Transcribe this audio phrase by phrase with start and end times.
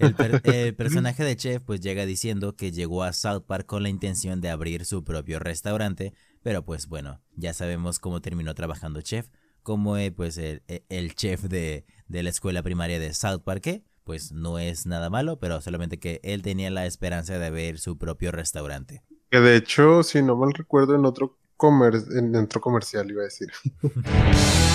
[0.00, 0.14] El,
[0.54, 4.40] el, personaje de Chef pues llega diciendo que llegó a South Park con la intención
[4.40, 9.28] de abrir su propio restaurante, pero pues bueno, ya sabemos cómo terminó trabajando Chef,
[9.62, 14.32] como pues el, el chef de, de, la escuela primaria de South Park, que pues
[14.32, 18.32] no es nada malo, pero solamente que él tenía la esperanza de abrir su propio
[18.32, 19.02] restaurante.
[19.30, 23.24] Que de hecho, si no mal recuerdo, en otro, comer en otro comercial iba a
[23.24, 23.52] decir.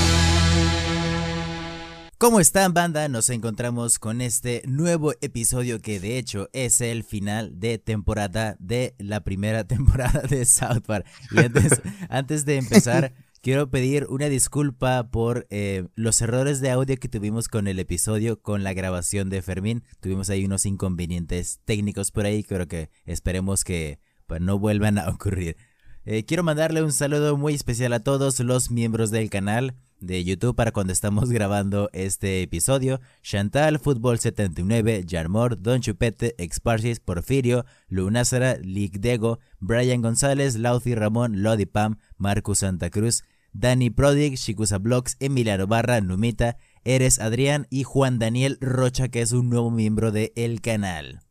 [2.18, 3.10] ¿Cómo están banda?
[3.10, 8.96] Nos encontramos con este nuevo episodio que de hecho es el final de temporada de
[9.00, 11.06] la primera temporada de South Park.
[11.32, 16.96] Y antes, antes de empezar, quiero pedir una disculpa por eh, los errores de audio
[16.96, 19.84] que tuvimos con el episodio, con la grabación de Fermín.
[20.00, 25.10] Tuvimos ahí unos inconvenientes técnicos por ahí, pero que esperemos que pues, no vuelvan a
[25.10, 25.58] ocurrir.
[26.06, 30.56] Eh, quiero mandarle un saludo muy especial a todos los miembros del canal de YouTube
[30.56, 33.02] para cuando estamos grabando este episodio.
[33.22, 41.66] Chantal, Fútbol 79, Jarmor, Don Chupete, Exparsis, Porfirio, Lunázara, Ligdego, Brian González, Lauci Ramón, Lodi
[41.66, 48.20] Pam, Marcus Santa Cruz, Dani Prodig, Shikusa Blogs, Emiliano Barra, Numita, Eres Adrián y Juan
[48.20, 51.22] Daniel Rocha, que es un nuevo miembro del canal.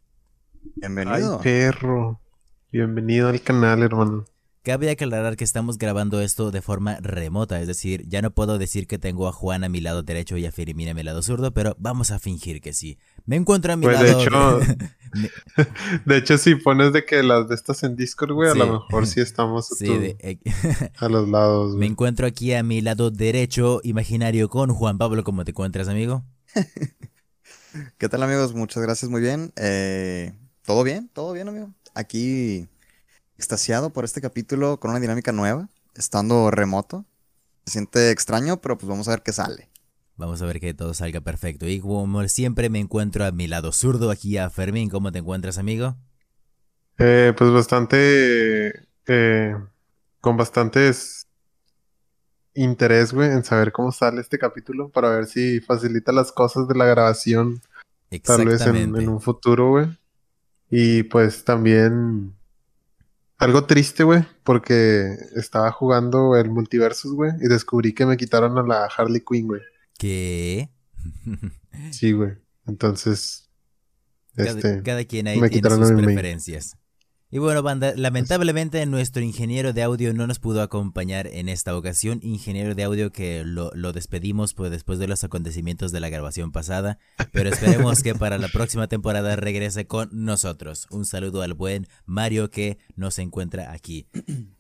[0.77, 1.37] Bienvenido.
[1.37, 2.21] Ay, perro.
[2.73, 4.25] Bienvenido al canal, hermano.
[4.65, 8.87] Cabe aclarar que estamos grabando esto de forma remota, es decir, ya no puedo decir
[8.87, 11.53] que tengo a Juan a mi lado derecho y a Firmina a mi lado zurdo,
[11.53, 12.97] pero vamos a fingir que sí.
[13.27, 14.61] Me encuentro a mi pues lado.
[14.61, 15.69] De hecho,
[16.07, 19.07] de hecho, si pones de que las de estas en Discord, güey, a lo mejor
[19.07, 20.39] sí estamos eh,
[20.97, 21.73] a los lados.
[21.73, 21.81] Güey.
[21.81, 25.25] Me encuentro aquí a mi lado derecho imaginario con Juan Pablo.
[25.25, 26.25] ¿Cómo te encuentras, amigo?
[27.99, 28.55] ¿Qué tal, amigos?
[28.55, 29.53] Muchas gracias, muy bien.
[29.57, 30.33] Eh,
[30.65, 31.11] ¿Todo bien?
[31.13, 31.75] ¿Todo bien, amigo?
[31.95, 32.67] Aquí
[33.37, 37.05] extasiado por este capítulo con una dinámica nueva, estando remoto.
[37.67, 39.71] Se siente extraño, pero pues vamos a ver qué sale.
[40.17, 41.67] Vamos a ver que todo salga perfecto.
[41.67, 44.89] Y como siempre me encuentro a mi lado zurdo aquí a Fermín.
[44.89, 45.97] ¿Cómo te encuentras, amigo?
[46.99, 48.87] Eh, pues bastante...
[49.07, 49.57] Eh,
[50.21, 51.27] con bastantes
[52.55, 56.77] interés, güey, en saber cómo sale este capítulo para ver si facilita las cosas de
[56.77, 57.61] la grabación.
[58.23, 59.99] Tal vez en, en un futuro, güey.
[60.71, 62.35] Y pues también
[63.45, 68.63] algo triste, güey, porque estaba jugando el Multiversus, güey, y descubrí que me quitaron a
[68.63, 69.61] la Harley Quinn, güey.
[69.99, 70.71] ¿Qué?
[71.91, 72.33] sí, güey.
[72.67, 73.51] Entonces,
[74.37, 76.77] este, cada, quien ahí tiene sus preferencias.
[77.35, 82.21] Y bueno, banda, lamentablemente nuestro ingeniero de audio no nos pudo acompañar en esta ocasión.
[82.23, 87.01] Ingeniero de audio que lo, despedimos pues, después de los acontecimientos de la grabación pasada.
[87.33, 90.87] Pero esperemos que para la próxima temporada regrese con nosotros.
[90.93, 94.07] Un saludo al buen Mario que nos encuentra aquí.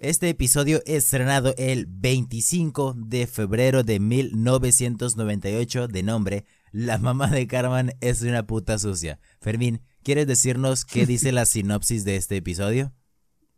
[0.01, 7.47] Este episodio es estrenado el 25 de febrero de 1998 de nombre La mamá de
[7.47, 9.21] Carmen es una puta sucia.
[9.41, 12.93] Fermín, ¿Quieres decirnos qué dice la sinopsis de este episodio?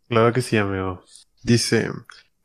[0.07, 1.03] Claro que sí, amigo.
[1.43, 1.89] Dice,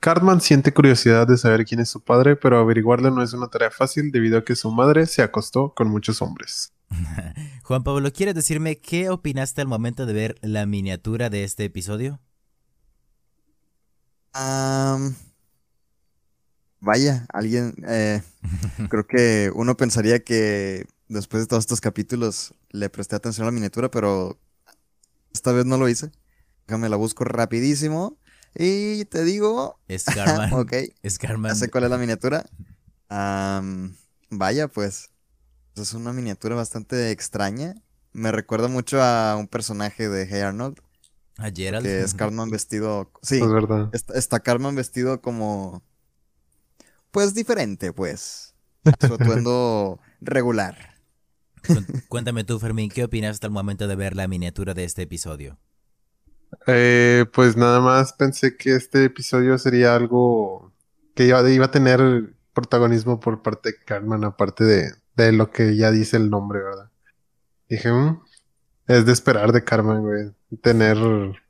[0.01, 3.71] Cartman siente curiosidad de saber quién es su padre, pero averiguarlo no es una tarea
[3.71, 6.73] fácil debido a que su madre se acostó con muchos hombres.
[7.63, 12.21] Juan Pablo, ¿quieres decirme qué opinaste al momento de ver la miniatura de este episodio?
[16.81, 18.23] vaya, alguien, eh,
[18.91, 23.55] creo que uno pensaría que después de todos estos capítulos le presté atención a la
[23.55, 24.39] miniatura, pero
[25.33, 26.11] esta vez no lo hice.
[26.67, 28.19] Déjame la busco rapidísimo.
[28.55, 29.79] Y te digo.
[29.89, 30.53] Es Carman.
[30.55, 30.73] ok.
[31.03, 31.55] Es Carman.
[31.57, 32.45] sé cuál es la miniatura.
[34.31, 35.11] vaya, pues.
[35.77, 37.75] Es una miniatura bastante extraña.
[38.13, 40.81] Me recuerda mucho a un personaje de Hey Arnold.
[41.39, 41.85] A Gerald.
[41.85, 43.11] Que es Carman vestido.
[43.23, 43.37] Sí.
[43.37, 43.89] Es verdad.
[43.93, 45.83] Está, está vestido como.
[47.11, 48.55] Pues diferente, pues.
[49.07, 50.92] Su atuendo regular.
[52.09, 55.59] Cuéntame tú, Fermín, ¿qué opinas hasta el momento de ver la miniatura de este episodio?
[56.67, 60.73] Eh, pues nada más pensé que este episodio sería algo
[61.15, 66.17] que iba, a tener protagonismo por parte de Carmen, aparte de, lo que ya dice
[66.17, 66.91] el nombre, ¿verdad?
[67.69, 68.23] Dije, mm,
[68.87, 70.99] es de esperar de Carmen, güey, tener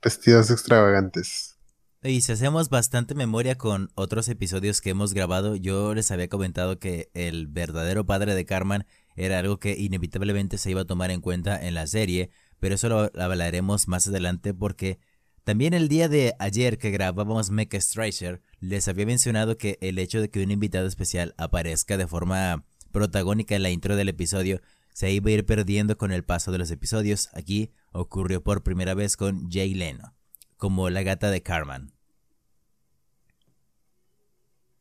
[0.03, 1.59] vestidos extravagantes.
[2.05, 6.81] Y si hacemos bastante memoria con otros episodios que hemos grabado, yo les había comentado
[6.81, 8.87] que el verdadero padre de Carmen
[9.17, 12.31] era algo que inevitablemente se iba a tomar en cuenta en la serie,
[12.61, 14.99] pero eso lo hablaremos más adelante porque
[15.45, 20.21] también el día de ayer que grabábamos Mecha Striker, les había mencionado que el hecho
[20.21, 24.61] de que un invitado especial aparezca de forma protagónica en la intro del episodio
[24.93, 27.31] se iba a ir perdiendo con el paso de los episodios.
[27.35, 30.15] Aquí ocurrió por primera vez con Jay Leno,
[30.57, 31.93] como la gata de Carmen.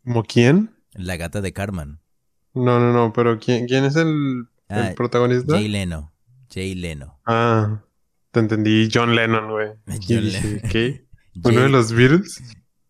[0.03, 0.75] ¿Como quién?
[0.93, 2.00] La gata de Carmen.
[2.53, 5.53] No, no, no, pero ¿quién, quién es el, ah, protagonista?
[5.53, 6.12] Jay Leno.
[6.53, 7.19] Jay Leno.
[7.25, 7.83] Ah,
[8.31, 9.69] te entendí John Lennon, güey.
[10.07, 10.62] John Lennon.
[10.69, 11.06] ¿Qué?
[11.44, 12.42] ¿Uno de Jay- los Beatles?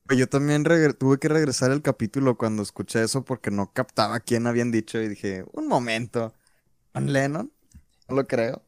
[0.10, 0.63] Yo también
[1.00, 5.08] tuve que regresar al capítulo cuando escuché eso porque no captaba quién habían dicho y
[5.08, 6.34] dije, un momento,
[6.94, 7.52] ¿John Lennon?
[8.10, 8.62] No lo creo.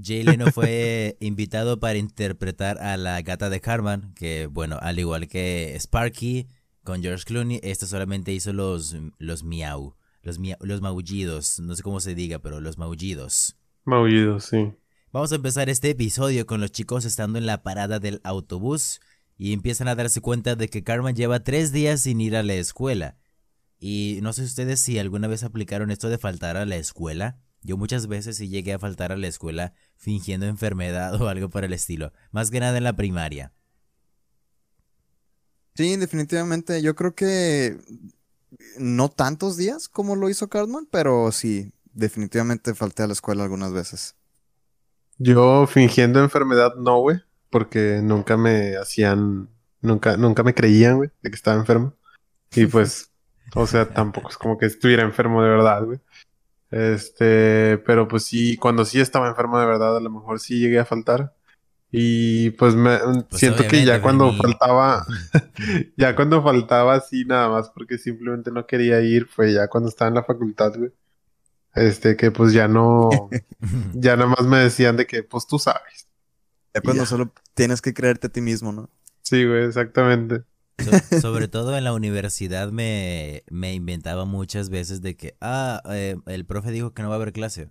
[0.00, 5.28] Jay Leno fue invitado para interpretar a la gata de Carmen, que bueno, al igual
[5.28, 6.48] que Sparky
[6.82, 9.95] con George Clooney, este solamente hizo los, los miau,
[10.26, 13.56] los, los maullidos, no sé cómo se diga, pero los maullidos.
[13.84, 14.74] Maullido, sí.
[15.12, 19.00] Vamos a empezar este episodio con los chicos estando en la parada del autobús
[19.38, 22.54] y empiezan a darse cuenta de que Carmen lleva tres días sin ir a la
[22.54, 23.16] escuela.
[23.78, 27.38] Y no sé ustedes si alguna vez aplicaron esto de faltar a la escuela.
[27.62, 31.64] Yo muchas veces sí llegué a faltar a la escuela fingiendo enfermedad o algo por
[31.64, 32.12] el estilo.
[32.30, 33.52] Más que nada en la primaria.
[35.74, 36.80] Sí, definitivamente.
[36.80, 37.78] Yo creo que
[38.78, 43.72] no tantos días como lo hizo Cartman, pero sí, definitivamente falté a la escuela algunas
[43.72, 44.16] veces.
[45.18, 47.20] Yo fingiendo enfermedad no, güey,
[47.50, 49.48] porque nunca me hacían,
[49.80, 51.94] nunca, nunca me creían, güey, de que estaba enfermo.
[52.54, 53.10] Y pues,
[53.54, 56.00] o sea, tampoco es como que estuviera enfermo de verdad, güey.
[56.70, 60.78] Este, pero pues sí, cuando sí estaba enfermo de verdad, a lo mejor sí llegué
[60.78, 61.35] a faltar.
[61.98, 62.98] Y pues me
[63.30, 65.06] siento que ya cuando faltaba,
[65.96, 70.08] ya cuando faltaba así nada más porque simplemente no quería ir, fue ya cuando estaba
[70.10, 70.90] en la facultad, güey.
[71.74, 73.08] Este, que pues ya no,
[73.94, 76.06] ya nada más me decían de que pues tú sabes.
[76.74, 77.08] Ya cuando Ya.
[77.08, 78.90] solo tienes que creerte a ti mismo, ¿no?
[79.22, 80.42] Sí, güey, exactamente.
[80.78, 86.16] So- sobre todo en la universidad me, me inventaba muchas veces de que, ah, eh,
[86.26, 87.70] el profe dijo que no va a haber clase.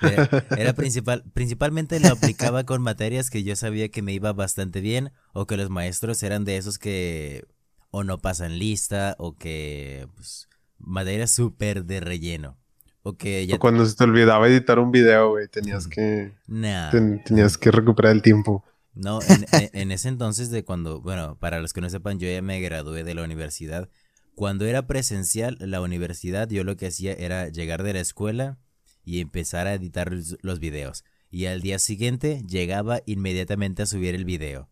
[0.00, 4.80] Era, era principal, principalmente lo aplicaba con materias que yo sabía que me iba bastante
[4.80, 7.44] bien o que los maestros eran de esos que
[7.90, 10.48] o no pasan lista o que, pues,
[10.78, 12.56] materias súper de relleno.
[13.02, 13.56] O que ya...
[13.56, 16.90] O cuando se te olvidaba editar un video, güey, tenías que, Nah.
[16.90, 18.64] ten- tenías que recuperar el tiempo.
[18.94, 22.40] No, en- en ese entonces de cuando, bueno, para los que no sepan, yo ya
[22.42, 23.88] me gradué de la universidad.
[24.34, 28.58] Cuando era presencial la universidad, yo lo que hacía era llegar de la escuela
[29.04, 30.12] y empezar a editar
[30.42, 31.04] los, videos.
[31.30, 34.68] Y al día siguiente llegaba inmediatamente a subir el video.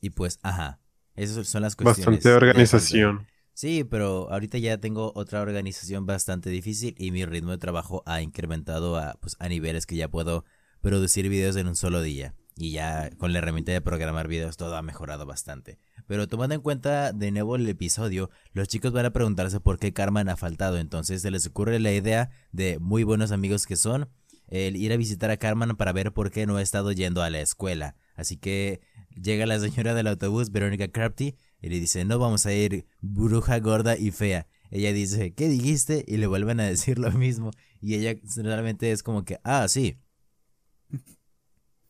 [0.00, 0.80] Y pues, ajá,
[1.14, 2.18] esas son las cuestiones.
[2.18, 3.26] Bastante organización.
[3.52, 8.20] Sí, pero ahorita ya tengo otra organización bastante difícil y mi ritmo de trabajo ha
[8.20, 10.44] incrementado a, pues, a niveles que ya puedo
[10.80, 12.34] producir videos en un solo día.
[12.56, 15.78] Y ya con la herramienta de programar videos todo ha mejorado bastante.
[16.06, 19.92] Pero tomando en cuenta de nuevo el episodio, los chicos van a preguntarse por qué
[19.92, 20.78] Carmen ha faltado.
[20.78, 24.08] Entonces se les ocurre la idea de muy buenos amigos que son,
[24.46, 27.30] el ir a visitar a Carmen para ver por qué no ha estado yendo a
[27.30, 27.96] la escuela.
[28.14, 28.80] Así que
[29.20, 33.58] llega la señora del autobús, Verónica Crafty, y le dice, no vamos a ir, bruja
[33.58, 34.46] gorda y fea.
[34.70, 36.04] Ella dice, ¿qué dijiste?
[36.06, 37.50] Y le vuelven a decir lo mismo.
[37.80, 39.98] Y ella realmente es como que, ah, sí.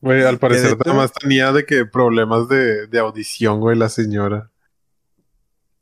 [0.04, 4.50] Güey, al parecer nada más tenía de que problemas de, de audición, güey, la señora.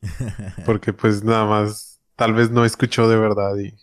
[0.64, 3.74] Porque pues nada más, tal vez no escuchó de verdad y...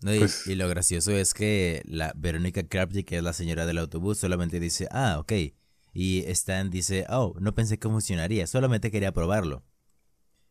[0.00, 3.66] No, y, Pues- y lo gracioso es que la Verónica Crafty, que es la señora
[3.66, 5.32] del autobús, solamente dice, ah, ok.
[5.92, 9.64] Y Stan dice, oh, no pensé que funcionaría, solamente quería probarlo.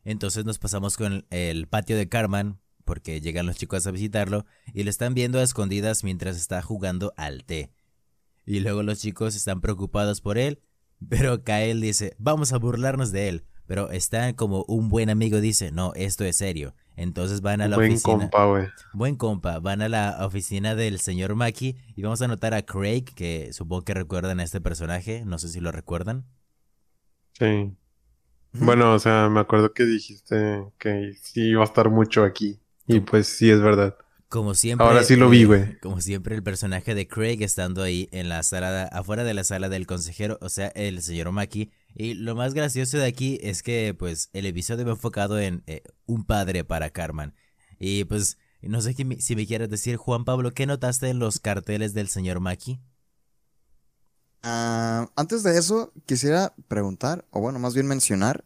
[0.03, 4.83] Entonces nos pasamos con el patio de Carmen, porque llegan los chicos a visitarlo, y
[4.83, 7.71] lo están viendo a escondidas mientras está jugando al té.
[8.51, 10.61] Y luego los chicos están preocupados por él,
[11.07, 13.45] pero Kyle dice, vamos a burlarnos de él.
[13.65, 16.75] Pero Stan, como un buen amigo, dice, no, esto es serio.
[16.97, 18.29] Entonces van a la Buen oficina.
[18.29, 18.67] compa, güey.
[18.91, 23.05] Buen compa, van a la oficina del señor Maki y vamos a notar a Craig,
[23.15, 26.25] que supongo que recuerdan a este personaje, no sé si lo recuerdan.
[27.33, 27.75] Sí.
[28.53, 32.59] Bueno, o sea, me acuerdo que dijiste que sí iba a estar mucho aquí.
[32.87, 33.95] Y pues sí, es verdad.
[34.31, 34.87] Como siempre.
[34.87, 35.79] Ahora sí lo vi, eh, güey.
[35.79, 39.67] Como siempre, el personaje de Craig estando ahí en la sala, afuera de la sala
[39.67, 41.69] del consejero, o sea, el señor Maki.
[41.93, 45.83] Y lo más gracioso de aquí es que, pues, el episodio va enfocado en eh,
[46.05, 47.35] un padre para Carmen.
[47.77, 51.41] Y pues, no sé qué si me quieres decir, Juan Pablo, ¿qué notaste en los
[51.41, 52.79] carteles del señor Maki?
[54.43, 58.45] Ah, antes de eso, quisiera preguntar, o bueno, más bien mencionar,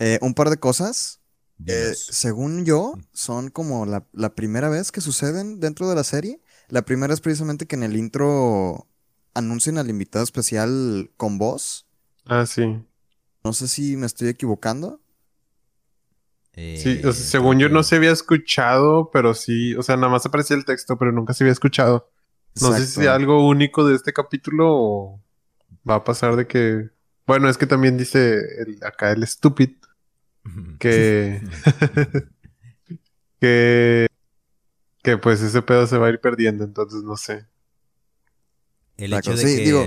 [0.00, 1.17] eh, un par de cosas.
[1.66, 6.40] Eh, según yo, son como la, la primera vez que suceden dentro de la serie.
[6.68, 8.86] La primera es precisamente que en el intro
[9.34, 11.86] anuncian al invitado especial con voz.
[12.26, 12.64] Ah, sí.
[13.44, 15.00] No sé si me estoy equivocando.
[16.72, 20.08] Sí, Eh, o sea, según yo no se había escuchado, pero sí, o sea, nada
[20.10, 22.10] más aparecía el texto, pero nunca se había escuchado.
[22.60, 25.22] No sé si algo único de este capítulo o
[25.88, 26.90] va a pasar de que...
[27.26, 29.70] Bueno, es que también dice el- acá el stupid
[30.78, 31.40] que...
[33.40, 34.06] que...
[35.02, 37.46] que pues ese pedo se va a ir perdiendo, entonces no sé.
[38.96, 39.64] El hecho de sí, que...
[39.64, 39.86] digo,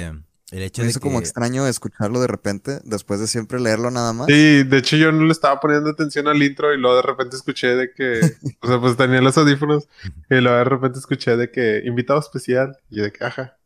[0.52, 4.14] el hecho Me de hizo como extraño escucharlo de repente, después de siempre leerlo nada
[4.14, 4.28] más.
[4.28, 7.36] Sí, de hecho yo no le estaba poniendo atención al intro y luego de repente
[7.36, 8.22] escuché de que,
[8.62, 9.88] o sea, pues tenía los audífonos
[10.30, 13.58] y luego de repente escuché de que invitado especial y de que, ajá.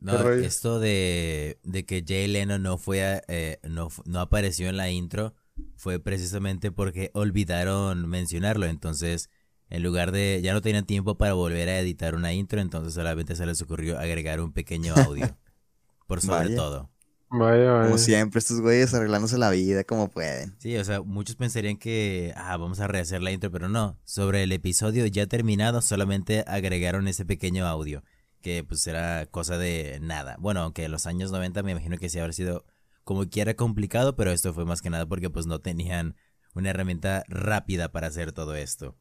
[0.00, 4.76] No, esto de, de que Jay Leno no fue a- eh, no, no apareció en
[4.76, 5.34] la intro
[5.76, 8.66] fue precisamente porque olvidaron mencionarlo.
[8.66, 9.30] Entonces,
[9.70, 13.36] en lugar de, ya no tenían tiempo para volver a editar una intro, entonces solamente
[13.36, 15.36] se les ocurrió agregar un pequeño audio.
[16.06, 16.56] Por sobre Vaya.
[16.56, 16.90] todo.
[17.30, 17.84] Vaya, vaya.
[17.84, 20.56] Como siempre, estos güeyes arreglándose la vida como pueden.
[20.58, 23.98] Sí, o sea, muchos pensarían que, ah, vamos a rehacer la intro, pero no.
[24.04, 28.02] Sobre el episodio ya terminado, solamente agregaron ese pequeño audio,
[28.40, 30.36] que pues era cosa de nada.
[30.38, 32.64] Bueno, aunque en los años 90 me imagino que sí habrá sido
[33.08, 36.14] como quiera complicado, pero esto fue más que nada porque pues no tenían
[36.54, 38.98] una herramienta rápida para hacer todo esto.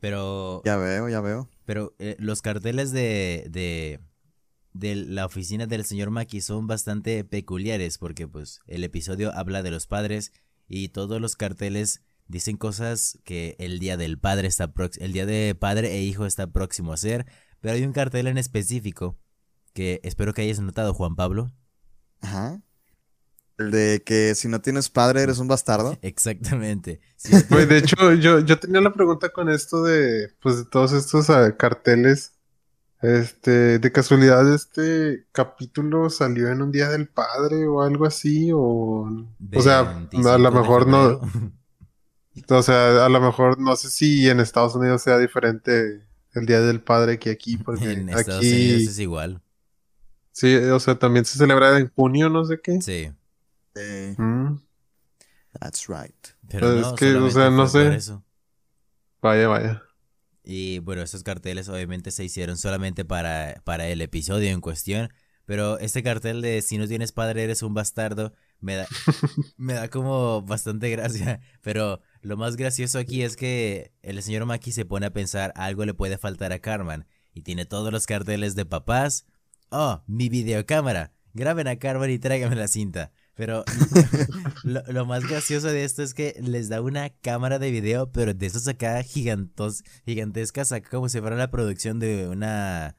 [0.00, 1.48] Pero, Ya veo, ya veo.
[1.64, 4.00] pero eh, los carteles de, de,
[4.74, 9.70] de la oficina del señor Maki son bastante peculiares porque pues el episodio habla de
[9.70, 10.30] los padres
[10.68, 15.54] y todos los carteles dicen cosas que el día del padre está el día de
[15.58, 17.24] padre e hijo está próximo a ser,
[17.60, 19.16] pero hay un cartel en específico
[19.72, 21.50] que espero que hayas notado Juan Pablo.
[22.20, 22.60] Ajá.
[23.58, 25.98] El de que si no tienes padre eres un bastardo.
[26.02, 27.00] Exactamente.
[27.16, 30.92] Sí, Güey, de hecho, yo, yo tenía la pregunta con esto de, pues, de todos
[30.92, 32.34] estos ah, carteles.
[33.00, 38.58] Este, de casualidad, este capítulo salió en un día del padre o algo así, o,
[39.54, 41.20] o sea, 25 a lo mejor no,
[42.48, 46.02] o sea, a lo mejor no sé si en Estados Unidos sea diferente
[46.34, 49.42] el día del padre que aquí, porque en Estados Unidos aquí, es igual.
[50.32, 52.80] sí, o sea, también se celebra en junio, no sé qué.
[52.80, 53.12] Sí.
[53.74, 54.56] Eh, Mm,
[55.60, 56.14] that's right.
[56.48, 57.94] Pero Pues no, es que, o sea, no sé.
[57.94, 58.24] eso.
[59.20, 59.82] vaya, vaya.
[60.44, 65.10] Y bueno, esos carteles obviamente se hicieron solamente para, para el episodio en cuestión.
[65.44, 68.86] Pero este cartel de si no tienes padre eres un bastardo me da,
[69.56, 71.40] me da como bastante gracia.
[71.62, 75.84] Pero lo más gracioso aquí es que el señor Maki se pone a pensar algo
[75.84, 77.06] le puede faltar a Carmen.
[77.34, 79.26] Y tiene todos los carteles de papás.
[79.70, 81.12] Oh, mi videocámara.
[81.34, 83.12] Graben a Carmen y tráigame la cinta.
[83.38, 83.64] Pero
[84.64, 88.34] lo, lo más gracioso de esto es que les da una cámara de video, pero
[88.34, 92.96] de esas acá gigantos, gigantescas, acá como si fuera la producción de una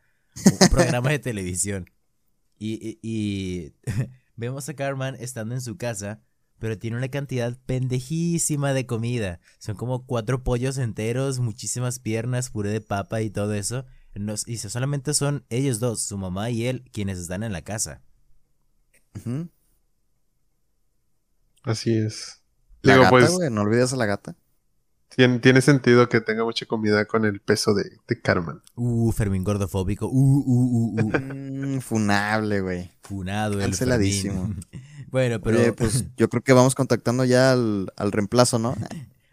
[0.61, 1.89] un programa de televisión.
[2.57, 3.73] Y, y-
[4.37, 6.21] vemos a Carmen estando en su casa,
[6.57, 9.41] pero tiene una cantidad pendejísima de comida.
[9.57, 13.85] Son como cuatro pollos enteros, muchísimas piernas, puré de papa y todo eso.
[14.15, 18.01] Nos- y solamente son ellos dos, su mamá y él, quienes están en la casa.
[21.63, 22.41] Así es.
[22.81, 24.35] La Digo, gata, pues, güey, no olvides a la gata.
[25.09, 28.61] tiene, tiene sentido que tenga mucha comida con el peso de, de Carmen.
[28.75, 30.07] Uh, Fermín gordofóbico.
[30.07, 31.19] Uh, uh, uh, uh.
[31.19, 32.91] Mm, funable, güey.
[33.01, 34.47] Funado el Canceladísimo.
[34.47, 34.65] Fermín.
[35.11, 35.59] bueno, pero...
[35.59, 38.75] Oye, pues yo creo que vamos contactando ya al, al reemplazo, ¿no?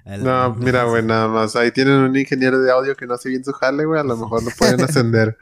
[0.04, 1.54] al- No, mira, güey, nada más.
[1.54, 4.00] Ahí tienen un ingeniero de audio que no hace bien su jale, güey.
[4.00, 5.38] A lo mejor lo pueden ascender.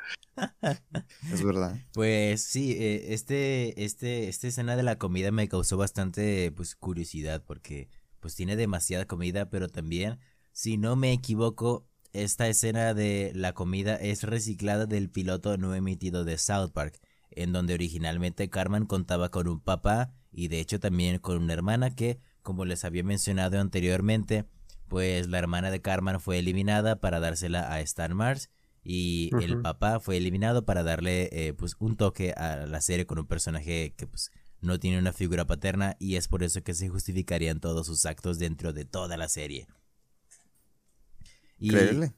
[1.32, 1.78] Es verdad.
[1.92, 7.42] Pues sí, eh, este, este, esta escena de la comida me causó bastante pues curiosidad
[7.46, 7.88] porque
[8.20, 10.18] pues tiene demasiada comida, pero también,
[10.52, 16.24] si no me equivoco, esta escena de la comida es reciclada del piloto no emitido
[16.24, 17.00] de South Park,
[17.30, 21.94] en donde originalmente Carmen contaba con un papá y de hecho también con una hermana
[21.94, 24.46] que, como les había mencionado anteriormente,
[24.88, 28.48] pues la hermana de Carmen fue eliminada para dársela a Stan Mars
[28.84, 33.18] y el papá fue eliminado para darle eh, pues un toque a la serie con
[33.18, 36.88] un personaje que pues no tiene una figura paterna y es por eso que se
[36.88, 39.66] justificarían todos sus actos dentro de toda la serie.
[41.58, 42.12] Y Increíble.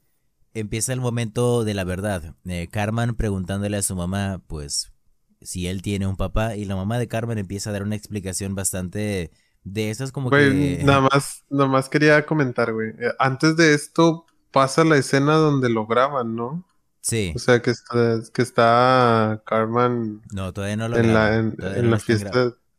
[0.55, 2.35] empieza el momento de la verdad.
[2.47, 4.93] Eh, Carmen preguntándole a su mamá, pues,
[5.41, 8.55] si él tiene un papá, y la mamá de Carmen empieza a dar una explicación
[8.55, 9.31] bastante
[9.65, 10.85] de esas como Güey, que...
[10.85, 12.91] nada más, nada más quería comentar, güey.
[12.91, 16.67] Eh, Antes de esto pasa la escena donde lo graban, ¿no?
[17.03, 21.39] Sí, O sea, que está, que está Carmen no, todavía no lo en la, graban,
[21.39, 22.31] en, todavía en no la fiesta.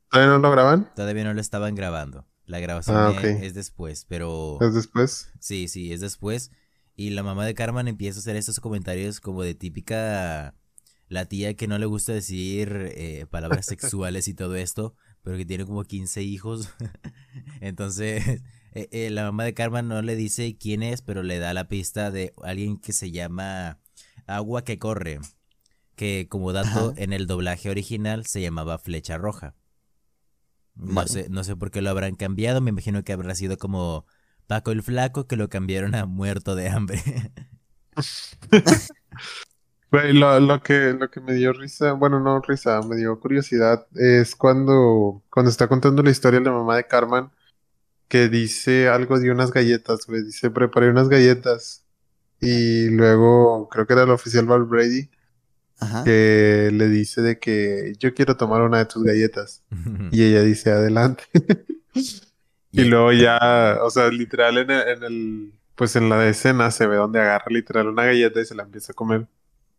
[0.10, 0.92] ¿Todavía no lo graban?
[0.96, 2.26] Todavía no lo estaban grabando.
[2.46, 4.58] La grabación Ah, es después, pero...
[4.60, 5.30] ¿Es después?
[5.40, 6.50] Sí, sí, es después.
[6.96, 10.56] Y la mamá de Carmen empieza a hacer estos comentarios como de típica
[11.10, 15.46] la tía que no le gusta decir eh, palabras sexuales y todo esto, pero que
[15.46, 16.70] tiene como 15 hijos.
[17.62, 18.42] Entonces,
[18.78, 21.68] eh, eh, la mamá de Carmen no le dice quién es, pero le da la
[21.68, 23.80] pista de alguien que se llama
[24.28, 25.20] Agua que corre,
[25.96, 26.94] que como dato Ajá.
[26.98, 29.56] en el doblaje original se llamaba Flecha Roja.
[30.76, 31.10] No Vale.
[31.10, 34.06] sé, no sé por qué lo habrán cambiado, me imagino que habrá sido como
[34.48, 37.02] Paco el Flaco que lo cambiaron a muerto de hambre.
[39.92, 44.36] Lo, lo que, lo que me dio risa, bueno, no risa, me dio curiosidad, es
[44.36, 47.32] cuando, cuando está contando la historia de la mamá de Carmen,
[48.08, 51.84] que dice algo de unas galletas, güey, dice, preparé unas galletas.
[52.40, 55.10] Y luego, creo que era el oficial Val Brady,
[55.80, 56.04] Ajá.
[56.04, 59.64] que le dice de que yo quiero tomar una de tus galletas.
[60.12, 61.24] Y ella dice, adelante.
[62.72, 66.86] Y luego ya, o sea, literal en el, en el- pues en la escena se
[66.86, 69.28] ve donde agarra literal una galleta y se la empieza a comer.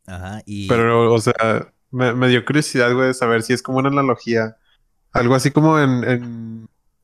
[0.06, 3.78] Ajá, y Pero, o sea, me, me dio curiosidad, güey, de saber si es como
[3.78, 4.56] una analogía.
[5.12, 6.57] Algo así como en, en,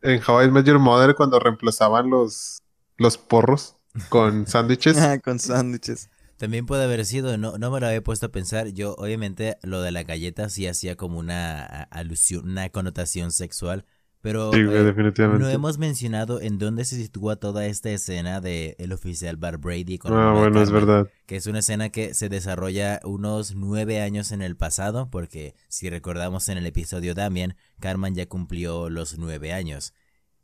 [0.04, 2.62] en How I Met Your Mother cuando reemplazaban los,
[2.98, 3.76] los porros
[4.08, 4.98] con sándwiches.
[4.98, 6.10] Ah, Con sándwiches.
[6.36, 8.68] también puede haber sido, no, no me lo había puesto a pensar.
[8.68, 13.86] Yo, obviamente, lo de la galleta sí hacía como una alusión, una connotación sexual.
[14.24, 15.44] Pero Sí, güey, eh, definitivamente.
[15.44, 19.98] no hemos mencionado en dónde se sitúa toda esta escena de el oficial Bar Brady
[19.98, 21.06] con Ah, bueno, es verdad.
[21.26, 25.90] que es una escena que se desarrolla unos nueve años en el pasado, porque si
[25.90, 29.92] recordamos en el episodio Damien, Carmen ya cumplió los nueve años.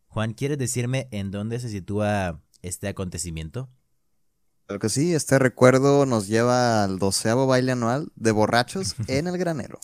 [0.08, 3.70] Juan, ¿quieres decirme en dónde se sitúa este acontecimiento?
[4.70, 9.36] Claro que sí, este recuerdo nos lleva al doceavo baile anual de borrachos en el
[9.36, 9.80] granero.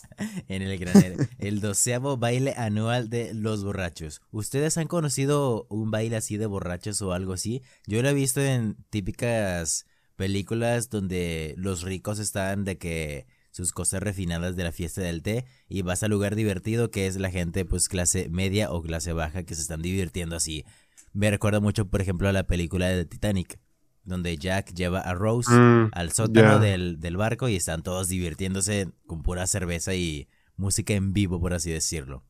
[0.47, 4.21] En el granero, el doceavo baile anual de los borrachos.
[4.31, 7.63] ¿Ustedes han conocido un baile así de borrachos o algo así?
[7.85, 14.01] Yo lo he visto en típicas películas donde los ricos están de que sus cosas
[14.01, 17.65] refinadas de la fiesta del té y vas al lugar divertido que es la gente
[17.65, 20.63] pues clase media o clase baja que se están divirtiendo así.
[21.11, 23.59] Me recuerda mucho por ejemplo a la película de Titanic
[24.07, 28.89] donde Jack lleva a Rose Mm, al sótano del, del barco y están todos divirtiéndose
[29.05, 32.23] con pura cerveza y música en vivo, por así decirlo.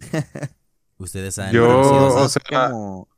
[0.98, 3.08] Ustedes han Yo- conocido o sea, como...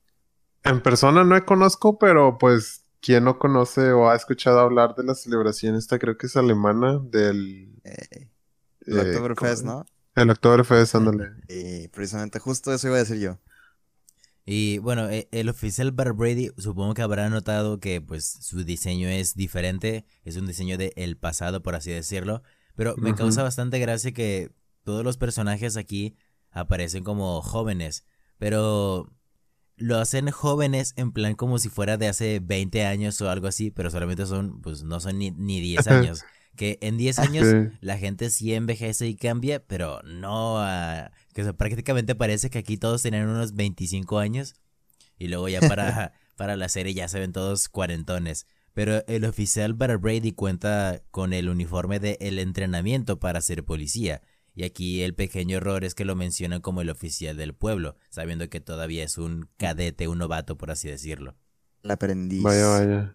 [0.63, 5.15] En persona no conozco, pero pues, ¿quién no conoce o ha escuchado hablar de la
[5.15, 5.99] celebración esta?
[5.99, 7.81] Creo que es alemana, del...
[7.85, 8.29] eh, eh,
[8.87, 9.73] el Oktoberfest, ¿cómo?
[9.79, 9.87] ¿no?
[10.23, 11.31] El Oktoberfest, ándale.
[11.49, 13.39] Y precisamente justo eso iba a decir yo.
[14.45, 19.09] Y bueno, e- el oficial Bar Brady supongo que habrá notado que pues su diseño
[19.09, 22.43] es diferente, es un diseño del el pasado, por así decirlo,
[22.75, 24.51] pero me causa bastante gracia que
[24.85, 26.17] todos los personajes aquí
[26.51, 28.05] aparecen como jóvenes,
[28.39, 29.13] pero
[29.77, 33.71] lo hacen jóvenes en plan como si fuera de hace 20 años o algo así,
[33.71, 36.23] pero solamente son, pues no son ni, ni 10 años.
[36.57, 37.77] Que en 10 años Sí.
[37.81, 41.11] la gente sí envejece y cambia, pero no a...
[41.33, 44.55] Que o sea, prácticamente parece que aquí todos tenían unos 25 años
[45.19, 48.47] y luego ya para, para la serie ya se ven todos cuarentones.
[48.73, 54.23] Pero el oficial Bar Brady cuenta con el uniforme de el entrenamiento para ser policía.
[54.55, 58.49] Y aquí el pequeño error es que lo mencionan como el oficial del pueblo, sabiendo
[58.49, 61.37] que todavía es un cadete, un novato, por así decirlo.
[61.83, 62.43] El aprendiz.
[62.43, 63.15] Vaya, vaya.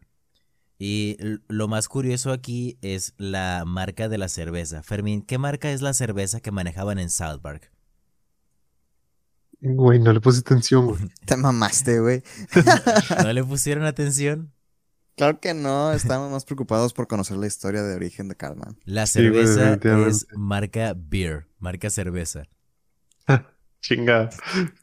[0.77, 4.83] Y lo más curioso aquí es la marca de la cerveza.
[4.83, 7.71] Fermín, ¿qué marca es la cerveza que manejaban en South Park?
[9.61, 10.99] Güey, no le puse atención, güey.
[11.25, 12.23] Te mamaste, güey.
[13.23, 14.51] ¿No le pusieron atención?
[15.15, 18.77] Claro que no, estamos más preocupados por conocer la historia de origen de Carmen.
[18.83, 22.43] La Sí, güey, cerveza es marca beer, marca cerveza.
[23.81, 24.29] Chingada.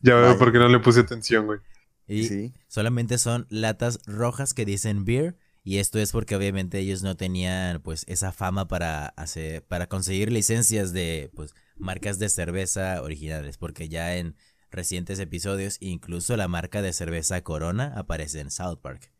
[0.00, 1.58] Ya veo por qué no le puse atención, güey.
[2.06, 2.54] Y Sí.
[2.66, 5.36] solamente son latas rojas que dicen beer.
[5.64, 10.32] Y esto es porque obviamente ellos no tenían pues esa fama para hacer, para conseguir
[10.32, 13.58] licencias de pues marcas de cerveza originales.
[13.58, 14.34] Porque ya en
[14.70, 19.12] recientes episodios, incluso la marca de cerveza Corona aparece en South Park.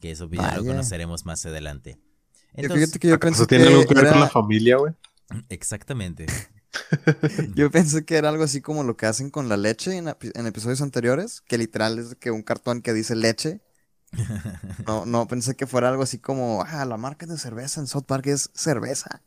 [0.00, 1.98] Que eso ya lo conoceremos más adelante.
[2.56, 4.76] Yo Entonces, fíjate que yo ¿Acaso pensé tiene que algo que ver con la familia,
[4.76, 4.94] güey?
[5.48, 6.26] exactamente.
[7.54, 10.80] Yo pensé que era algo así como lo que hacen con la leche en episodios
[10.80, 13.60] anteriores, que literal es que un cartón que dice leche.
[14.86, 18.04] No, no pensé que fuera algo así como, ah, la marca de cerveza en South
[18.06, 19.22] Park es cerveza.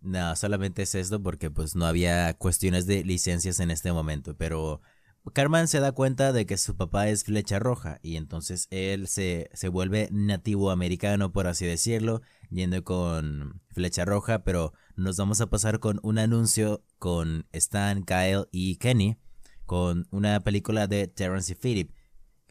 [0.00, 4.80] No, solamente es esto porque pues no había cuestiones de licencias en este momento, pero
[5.32, 9.48] Carmen se da cuenta de que su papá es flecha roja y entonces él se,
[9.54, 15.48] se vuelve nativo americano, por así decirlo, yendo con flecha roja, pero nos vamos a
[15.48, 19.16] pasar con un anuncio con Stan, Kyle y Kenny,
[19.64, 21.92] con una película de Terrence y Phillip.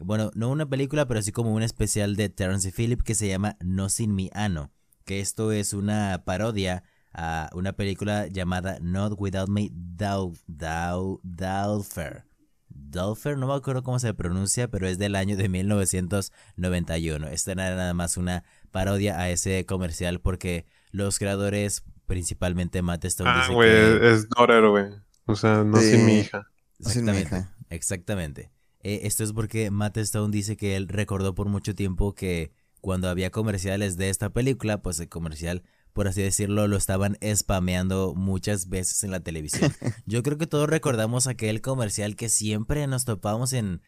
[0.04, 3.28] Bueno, no una película, pero sí como un especial de Terrence y Phillip que se
[3.28, 4.72] llama No Sin Mi Ano,
[5.06, 6.84] que esto es una parodia
[7.14, 12.24] a una película llamada Not Without Me Dau, Dau, Daulfer.
[12.70, 17.28] Daulfer, no me acuerdo cómo se pronuncia, pero es del año de 1991.
[17.28, 23.30] Esta era nada más una parodia a ese comercial porque los creadores, principalmente Matt Stone,
[23.30, 24.12] Ah, güey, que...
[24.12, 24.86] es daughter, güey.
[25.26, 26.48] O sea, no sin mi hija.
[26.80, 27.36] Sin mi Exactamente.
[27.38, 27.56] hija.
[27.70, 28.52] Exactamente.
[28.84, 33.10] Eh, esto es porque Matt Stone dice que él recordó por mucho tiempo que cuando
[33.10, 35.64] había comerciales de esta película, pues el comercial,
[35.94, 39.72] por así decirlo, lo estaban spameando muchas veces en la televisión.
[40.06, 43.82] Yo creo que todos recordamos aquel comercial que siempre nos topamos en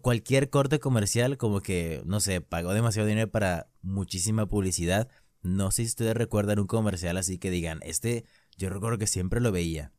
[0.00, 5.08] cualquier corte comercial, como que, no sé, pagó demasiado dinero para muchísima publicidad.
[5.42, 8.24] No sé si ustedes recuerdan un comercial así que digan, este,
[8.56, 9.92] yo recuerdo que siempre lo veía.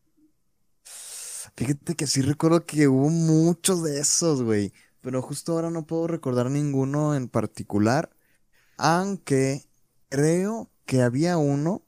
[1.55, 4.73] Fíjate que sí recuerdo que hubo muchos de esos, güey.
[5.01, 8.09] Pero justo ahora no puedo recordar ninguno en particular.
[8.77, 9.63] Aunque
[10.09, 11.83] creo que había uno,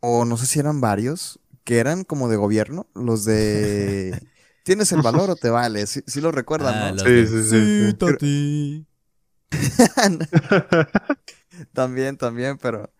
[0.00, 2.86] o no sé si eran varios, que eran como de gobierno.
[2.94, 4.20] Los de...
[4.64, 5.86] ¿Tienes el valor o te vale?
[5.86, 7.04] Sí, sí lo recuerdan, Ah, ¿no?
[7.04, 7.96] Sí, sí, sí, sí.
[7.98, 8.86] tati".
[11.72, 12.92] También, también, pero...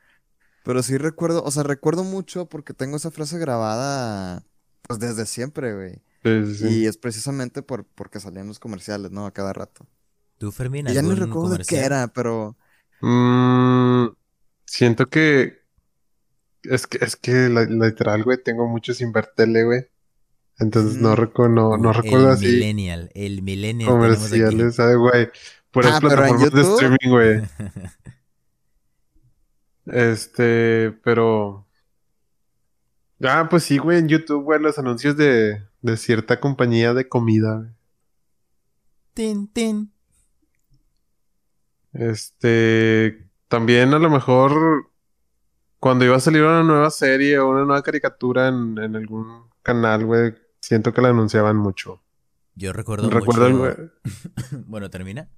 [0.65, 4.43] Pero sí recuerdo, o sea, recuerdo mucho porque tengo esa frase grabada
[4.87, 5.93] pues desde siempre, güey.
[6.23, 6.81] Sí, sí, sí.
[6.81, 9.27] Y es precisamente por, porque salían los comerciales, ¿no?
[9.27, 9.87] A cada rato.
[10.39, 12.57] ¿Tú, Fermín, Y ya no recuerdo qué era, pero...
[13.01, 14.09] Mm,
[14.65, 15.61] siento que
[16.63, 19.87] es que es que la- literal, güey, tengo mucho sin ver tele, güey.
[20.59, 25.29] Entonces no recuerdo, no, no recuerdo el así millennial, el millennial comerciales, ¿sabes, güey?
[25.71, 27.43] Puras Ah, pero en plataformas de streaming, güey.
[29.87, 31.66] Este, pero.
[33.23, 37.57] Ah, pues sí, güey, en YouTube, güey, los anuncios de, de cierta compañía de comida,
[37.59, 37.71] güey.
[39.15, 39.91] Tin, tin.
[41.93, 44.91] Este, también a lo mejor
[45.81, 50.05] cuando iba a salir una nueva serie o una nueva caricatura en, en algún canal,
[50.05, 52.03] güey, siento que la anunciaban mucho.
[52.55, 53.59] Yo recuerdo Recuerdo, mucho...
[53.59, 53.91] güey,
[54.67, 55.31] Bueno, termina.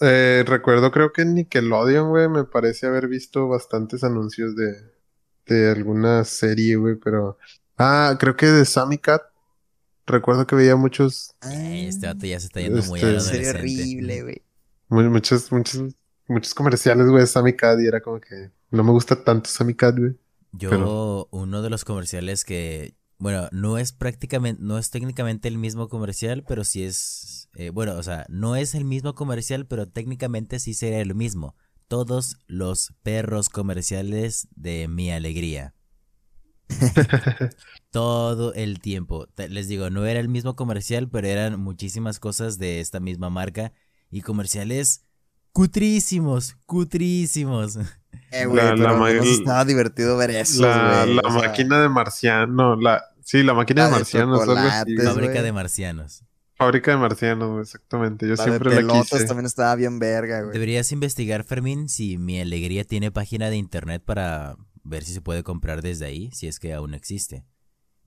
[0.00, 4.74] eh, recuerdo creo que en Nickelodeon, güey, me parece haber visto bastantes anuncios de,
[5.54, 7.38] de alguna serie, güey, pero...
[7.76, 9.22] Ah, creo que de Sammy Cat.
[10.06, 13.50] Recuerdo que veía muchos, Eh, Este vato ya se está yendo muy Este, a Sería
[13.50, 14.42] horrible, güey.
[14.88, 15.94] mu- muchos, muchos,
[16.26, 19.74] muchos comerciales, güey, de Sammy Cat y era como que no me gusta tanto Sammy
[19.74, 20.16] Cat, güey.
[20.52, 25.58] Yo, Pero- uno de los comerciales que, bueno, no es prácticamente, no es técnicamente el
[25.58, 29.88] mismo comercial, pero sí es, eh, bueno, o sea, no es el mismo comercial, pero
[29.88, 31.54] técnicamente sí sería lo mismo.
[31.88, 35.74] Todos los perros comerciales de Mi Alegría.
[37.90, 39.26] Todo el tiempo.
[39.48, 43.72] Les digo, no era el mismo comercial, pero eran muchísimas cosas de esta misma marca
[44.10, 45.06] y comerciales
[45.52, 47.78] cutrísimos, cutrísimos.
[48.30, 53.42] Eh, güey, La- pero estaba divertido ver eso, La, sea, máquina de marciano, la, sí,
[53.42, 55.06] la máquina La de de marcianos, algo así, chocolates, güey.
[55.06, 56.24] Fábrica de marcianos.
[56.58, 58.26] Fábrica de marcianos, exactamente.
[58.28, 59.26] Yo la de siempre la pelotas quise.
[59.26, 60.52] también estaba bien verga, güey.
[60.52, 65.42] Deberías investigar, Fermín, si Mi Alegría tiene página de internet para ver si se puede
[65.44, 67.44] comprar desde ahí, si es que aún existe.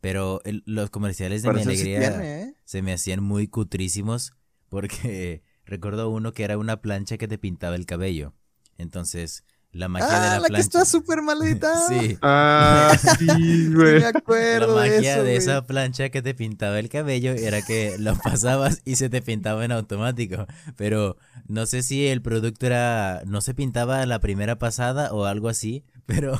[0.01, 2.53] Pero el- los comerciales de Mi sí Alegría tiene, ¿eh?
[2.65, 4.33] se me hacían muy cutrísimos
[4.67, 8.33] porque recuerdo uno que era una plancha que te pintaba el cabello.
[8.77, 10.61] Entonces, la magia de Ah, la la, que plancha.
[10.63, 12.09] está súper mal editada.
[12.09, 12.17] Sí.
[12.21, 13.95] Ah, sí, Sí güey.
[13.95, 17.61] me La acuerdo de magia eso, de esa plancha que te pintaba el cabello era
[17.63, 20.45] que lo pasabas y se te pintaba en automático.
[20.77, 23.21] Pero no sé si el producto era.
[23.25, 25.85] No se pintaba la primera pasada o algo así.
[26.05, 26.39] Pero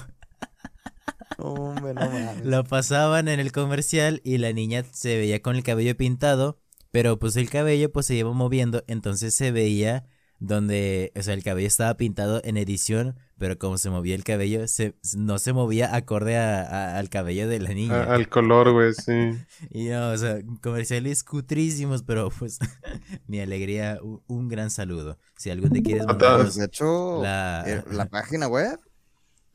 [1.38, 2.46] Hombre, no mames.
[2.46, 6.60] lo pasaban en el comercial y la niña se veía con el cabello pintado.
[6.92, 8.84] Pero pues el cabello pues se iba moviendo.
[8.88, 10.06] Entonces se veía
[10.42, 11.14] donde.
[11.16, 13.16] O sea, el cabello estaba pintado en edición.
[13.38, 17.48] Pero como se movía el cabello, se, no se movía acorde a- a- al cabello
[17.48, 18.04] de la niña.
[18.04, 19.32] A- al color, güey, sí.
[19.72, 22.60] Y no, o sea, comerciales cutrísimos, pero pues
[23.28, 25.18] mi alegría, u- un, gran saludo.
[25.38, 27.64] Si algún día quieres mandarnos de hecho, la...
[27.66, 28.80] eh, la página web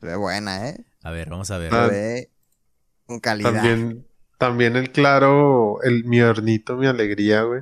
[0.01, 0.85] buena, ¿eh?
[1.03, 1.73] A ver, vamos a ver.
[1.73, 2.29] Ah, ve
[3.05, 3.53] con calidad.
[3.53, 4.05] También,
[4.37, 7.61] también el claro, el mi hornito, mi alegría, güey.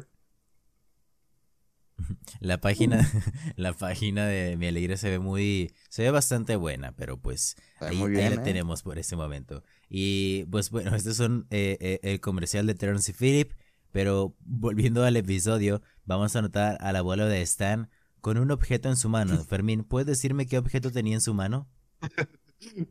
[2.40, 3.00] La página,
[3.56, 7.98] la página de mi alegría se ve muy, se ve bastante buena, pero pues ahí,
[8.08, 8.44] bien, la ¿eh?
[8.44, 9.64] tenemos por este momento.
[9.90, 13.52] Y pues bueno, estos son eh, eh, el comercial de Terence y Philip,
[13.92, 17.90] pero volviendo al episodio, vamos a notar al abuelo de Stan
[18.22, 19.38] con un objeto en su mano.
[19.46, 21.70] Fermín, ¿puedes decirme qué objeto tenía en su mano?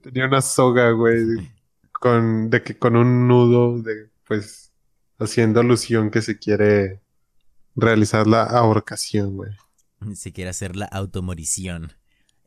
[0.03, 1.51] Tenía una soga, güey,
[1.93, 4.73] con, de que con un nudo, de, pues,
[5.19, 7.04] haciendo alusión que se quiere
[7.75, 9.51] realizar la ahorcación, güey.
[10.15, 11.93] Si quiere hacer la automorición.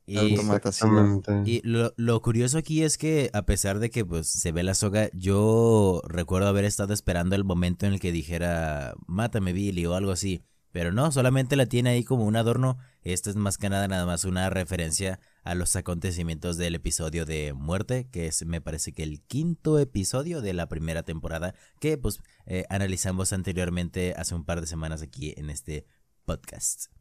[0.06, 0.36] Y.
[0.36, 1.42] Exactamente.
[1.46, 4.74] y lo, lo curioso aquí es que a pesar de que pues se ve la
[4.74, 9.96] soga, yo recuerdo haber estado esperando el momento en el que dijera mátame Billy o
[9.96, 10.44] algo así.
[10.78, 12.78] Pero no, solamente la tiene ahí como un adorno.
[13.02, 17.54] Esto es más que nada nada más una referencia a los acontecimientos del episodio de
[17.54, 22.20] muerte, que es me parece que el quinto episodio de la primera temporada, que pues
[22.46, 25.88] eh, analizamos anteriormente hace un par de semanas aquí en este
[26.26, 26.92] podcast.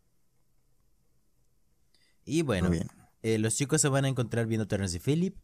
[2.24, 2.70] Y bueno,
[3.20, 5.36] eh, los chicos se van a encontrar viendo Terrence y Philip.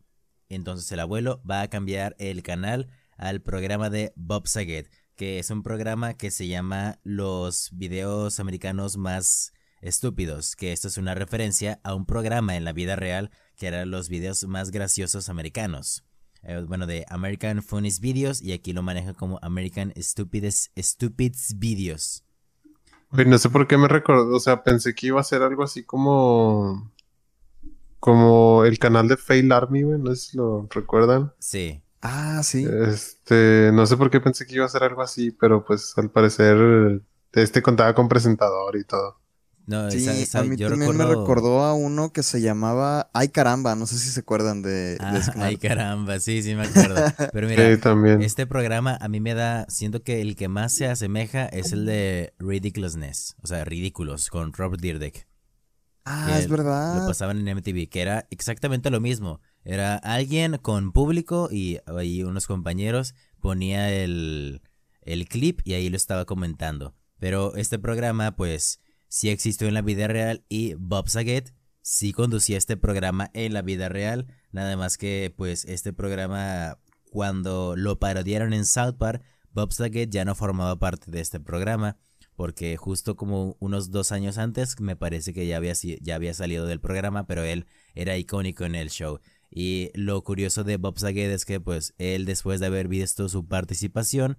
[0.48, 5.50] Entonces el abuelo va a cambiar el canal al programa de Bob Saget, que es
[5.50, 11.80] un programa que se llama Los videos americanos más estúpidos, que esto es una referencia
[11.82, 16.04] a un programa en la vida real que era los videos más graciosos americanos.
[16.42, 22.24] Eh, bueno, de American Funniest Videos y aquí lo maneja como American Stupidest Stupids Videos.
[23.12, 25.84] No sé por qué me recordó, o sea, pensé que iba a ser algo así
[25.84, 26.90] como...
[28.00, 31.32] Como el canal de Fail Army, güey, no sé si lo recuerdan.
[31.38, 31.82] Sí.
[32.02, 32.66] Ah, sí.
[32.66, 36.10] Este, no sé por qué pensé que iba a ser algo así, pero pues al
[36.10, 37.00] parecer
[37.32, 39.20] este contaba con presentador y todo.
[39.66, 43.10] No, Sí, esa- esa- a mí yo también me recordó a uno que se llamaba
[43.14, 46.96] Ay caramba, no sé si se acuerdan de, Ah, ay, caramba, sí, sí me acuerdo.
[47.32, 48.20] Pero mira, Sí, también.
[48.22, 51.86] este programa a mí me da, siento que el que más se asemeja es el
[51.86, 55.28] de Ridiculousness, o sea, Ridículos, con Robert Dyrdek.
[56.04, 57.06] Ah, es Lo verdad.
[57.06, 59.40] pasaban en MTV, que era exactamente lo mismo.
[59.64, 64.62] Era alguien con público y ahí unos compañeros ponía el,
[65.02, 66.94] el clip y ahí lo estaba comentando.
[67.18, 72.58] Pero este programa, pues, sí existió en la vida real y Bob Saget sí conducía
[72.58, 74.26] este programa en la vida real.
[74.50, 76.78] Nada más que, pues, este programa,
[77.10, 79.22] cuando lo parodiaron en South Park,
[79.52, 81.98] Bob Saget ya no formaba parte de este programa.
[82.34, 86.66] Porque justo como unos dos años antes, me parece que ya había, ya había salido
[86.66, 89.20] del programa, pero él era icónico en el show.
[89.54, 93.46] Y lo curioso de Bob Saget es que, pues, él después de haber visto su
[93.46, 94.38] participación,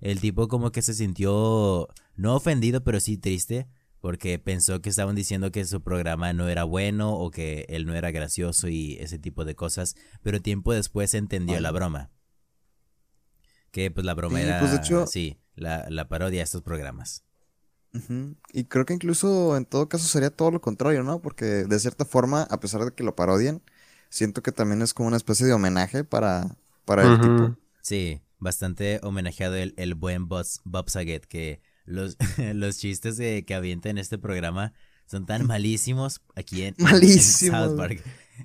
[0.00, 3.68] el tipo como que se sintió, no ofendido, pero sí triste,
[4.00, 7.94] porque pensó que estaban diciendo que su programa no era bueno o que él no
[7.94, 12.10] era gracioso y ese tipo de cosas, pero tiempo después entendió la broma.
[13.70, 17.24] Que pues la broma Sí, era, pues, hecho- sí, la, la parodia de estos programas.
[18.52, 21.20] Y creo que incluso en todo caso sería todo lo contrario, ¿no?
[21.20, 23.62] Porque de cierta forma, a pesar de que lo parodien,
[24.08, 27.56] siento que también es como una especie de homenaje para, para el tipo.
[27.82, 32.16] Sí, bastante homenajeado el, el buen Bob, Bob Saget, que los,
[32.54, 34.72] los chistes de- que avienta en este programa
[35.06, 37.68] son tan malísimos aquí en, en Malísimos.
[37.70, 38.02] South Park.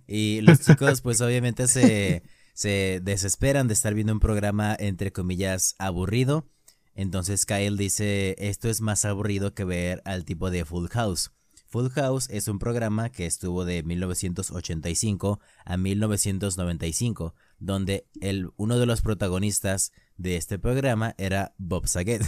[0.07, 2.23] Y los chicos pues obviamente se,
[2.53, 6.47] se desesperan de estar viendo un programa entre comillas aburrido.
[6.95, 11.31] Entonces Kyle dice, esto es más aburrido que ver al tipo de Full House.
[11.73, 18.85] Full House es un programa que estuvo de 1985 a 1995, donde el, uno de
[18.85, 22.21] los protagonistas de este programa era Bob Saget.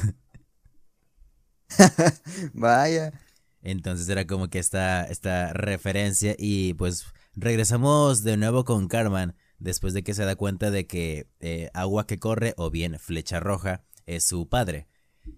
[2.54, 3.14] Vaya.
[3.62, 7.06] Entonces era como que esta, esta referencia y pues
[7.36, 12.08] regresamos de nuevo con Carmen después de que se da cuenta de que eh, Agua
[12.08, 14.88] que corre o bien Flecha Roja es su padre.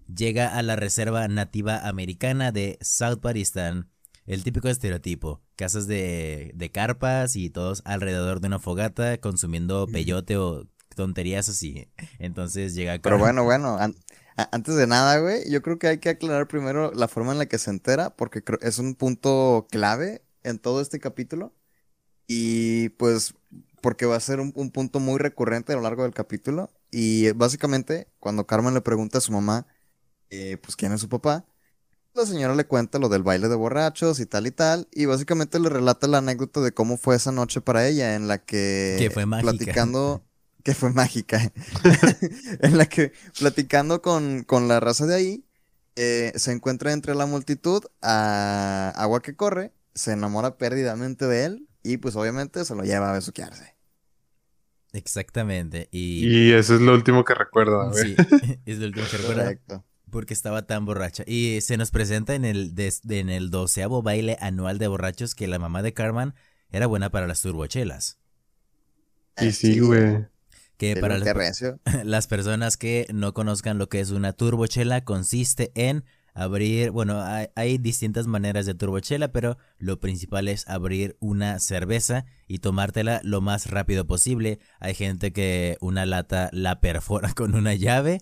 [0.06, 3.90] Llega a la reserva nativa americana de South Paristan,
[4.28, 10.36] el típico estereotipo, casas de, de carpas y todos alrededor de una fogata consumiendo peyote
[10.36, 11.88] o tonterías así.
[12.18, 13.96] Entonces llega Pero bueno, bueno, an-
[14.52, 17.46] antes de nada, güey, yo creo que hay que aclarar primero la forma en la
[17.46, 21.54] que se entera, porque es un punto clave en todo este capítulo.
[22.26, 23.34] Y pues,
[23.82, 26.70] porque va a ser un, un punto muy recurrente a lo largo del capítulo.
[26.90, 29.66] Y eh, básicamente, cuando Carmen le pregunta a su mamá,
[30.30, 31.46] eh, pues, quién es su papá,
[32.18, 34.88] la señora le cuenta lo del baile de borrachos y tal y tal.
[34.92, 38.38] Y básicamente le relata la anécdota de cómo fue esa noche para ella, en la
[38.38, 38.96] que.
[38.98, 39.50] Que fue mágica.
[39.50, 40.24] Platicando.
[40.62, 41.40] Que fue mágica.
[42.60, 45.44] en la que platicando con, con la raza de ahí,
[45.96, 51.68] eh, se encuentra entre la multitud a Agua que corre, se enamora perdidamente de él
[51.82, 53.74] y pues obviamente se lo lleva a besuquearse.
[54.92, 55.88] Exactamente.
[55.90, 58.14] Y, Y eso es lo último que recuerdo, güey.
[58.16, 58.16] sí,
[58.66, 59.42] es lo último que recuerdo.
[59.42, 59.84] Correcto.
[60.10, 61.24] Porque estaba tan borracha.
[61.26, 65.46] Y se nos presenta en el, des- en el doceavo baile anual de borrachos que
[65.48, 66.34] la mamá de Carmen
[66.70, 68.18] era buena para las turbochelas.
[69.40, 70.26] Y sí, güey.
[70.76, 71.18] Que para
[72.04, 76.04] las personas que no conozcan lo que es una turbochela, consiste en
[76.38, 82.60] abrir, bueno, hay, distintas maneras de turbochela, pero lo principal es abrir una cerveza y
[82.60, 84.60] tomártela lo más rápido posible.
[84.78, 88.20] Hay gente que una lata la perfora con una llave,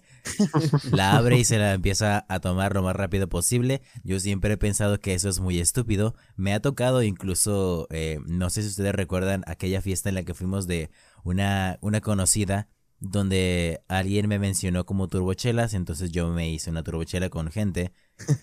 [0.90, 3.82] la abre y se la empieza a tomar lo más rápido posible.
[4.02, 6.14] Yo siempre he pensado que eso es muy estúpido.
[6.36, 10.34] Me ha tocado incluso, eh, no sé si ustedes recuerdan aquella fiesta en la que
[10.34, 10.90] fuimos de
[11.22, 12.68] una, una conocida
[13.00, 17.92] donde alguien me mencionó como turbochelas, entonces yo me hice una turbochela con gente.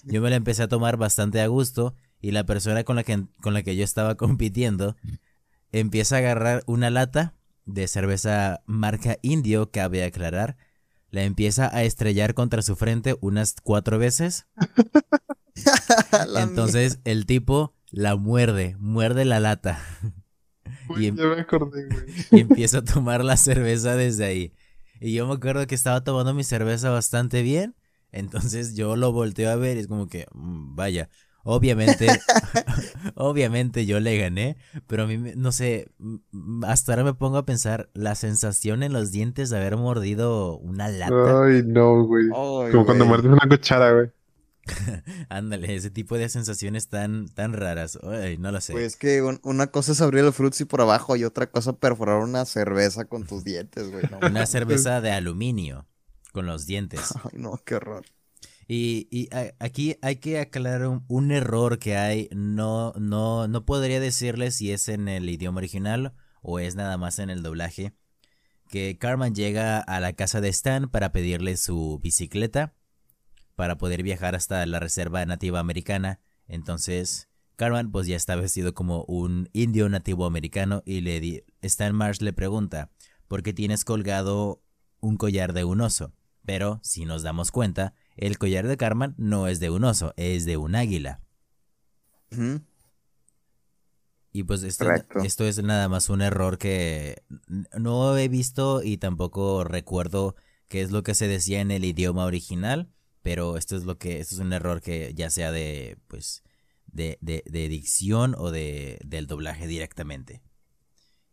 [0.04, 3.26] Yo me la empecé a tomar bastante a gusto y la persona con la que,
[3.42, 4.96] con la que yo estaba compitiendo
[5.72, 7.34] empieza a agarrar una lata
[7.66, 10.58] de cerveza marca indio, cabe aclarar,
[11.10, 14.48] la empieza a estrellar contra su frente unas cuatro veces.
[16.38, 19.80] Entonces el tipo la muerde, muerde la lata.
[20.98, 22.06] Y em- ya me acordé, güey.
[22.32, 24.54] y empiezo a tomar la cerveza desde ahí.
[25.00, 27.76] Y yo me acuerdo que estaba tomando mi cerveza bastante bien.
[28.12, 31.10] Entonces yo lo volteo a ver y es como que, mm, vaya,
[31.44, 32.08] obviamente,
[33.16, 35.90] obviamente yo le gané, pero a mí, me- no sé,
[36.64, 40.90] hasta ahora me pongo a pensar la sensación en los dientes de haber mordido una
[40.90, 41.44] lata.
[41.44, 42.26] Ay, no, güey.
[42.26, 44.12] Ay, Como cuando muerdes una cuchara, güey.
[45.30, 48.00] Ándale, ese tipo de sensaciones tan, tan raras.
[48.04, 48.74] Ay, no lo sé.
[48.74, 52.20] Pues que un- una cosa es abrir el frutzi por abajo y otra cosa perforar
[52.20, 54.04] una cerveza con tus dientes, güey.
[54.10, 55.88] No, Una cerveza de aluminio
[56.32, 57.14] con los dientes.
[57.24, 58.06] Ay, no, qué horror.
[58.68, 62.30] Y, y a- aquí hay que aclarar un, un error que hay.
[62.34, 67.20] No, no, no podría decirle si es en el idioma original o es nada más
[67.20, 67.94] en el doblaje.
[68.70, 72.74] Que Carmen llega a la casa de Stan para pedirle su bicicleta
[73.56, 76.20] para poder viajar hasta la reserva nativa americana.
[76.48, 81.96] Entonces, Carmen pues ya está vestido como un indio nativo americano y le di Stan
[81.96, 82.90] Marsh le pregunta,
[83.28, 84.62] ¿por qué tienes colgado
[85.00, 86.14] un collar de un oso?
[86.46, 90.46] Pero, si nos damos cuenta, el collar de Carmen no es de un oso, es
[90.46, 91.22] de un águila.
[94.34, 94.86] Y pues esto,
[95.24, 97.24] esto es nada más un error que
[97.78, 100.36] no he visto y tampoco recuerdo
[100.68, 102.90] qué es lo que se decía en el idioma original,
[103.24, 106.44] pero esto es lo que, esto es un error que ya sea de, pues,
[106.86, 110.44] de, de, de dicción o de, del doblaje directamente.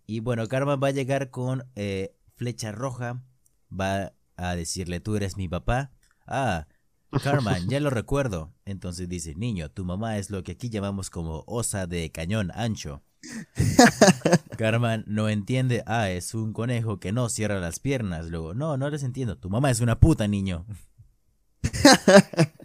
[0.06, 3.22] Y bueno, Carmen va a llegar con eh, flecha roja,
[3.70, 5.92] va a decirle, tú eres mi papá.
[6.26, 6.66] Ah,
[7.22, 8.52] Carmen, ya lo recuerdo.
[8.64, 13.02] Entonces dice, niño, tu mamá es lo que aquí llamamos como osa de cañón ancho.
[14.58, 18.26] Carmen no entiende, ah, es un conejo que no cierra las piernas.
[18.30, 20.66] Luego, no, no les entiendo, tu mamá es una puta, niño.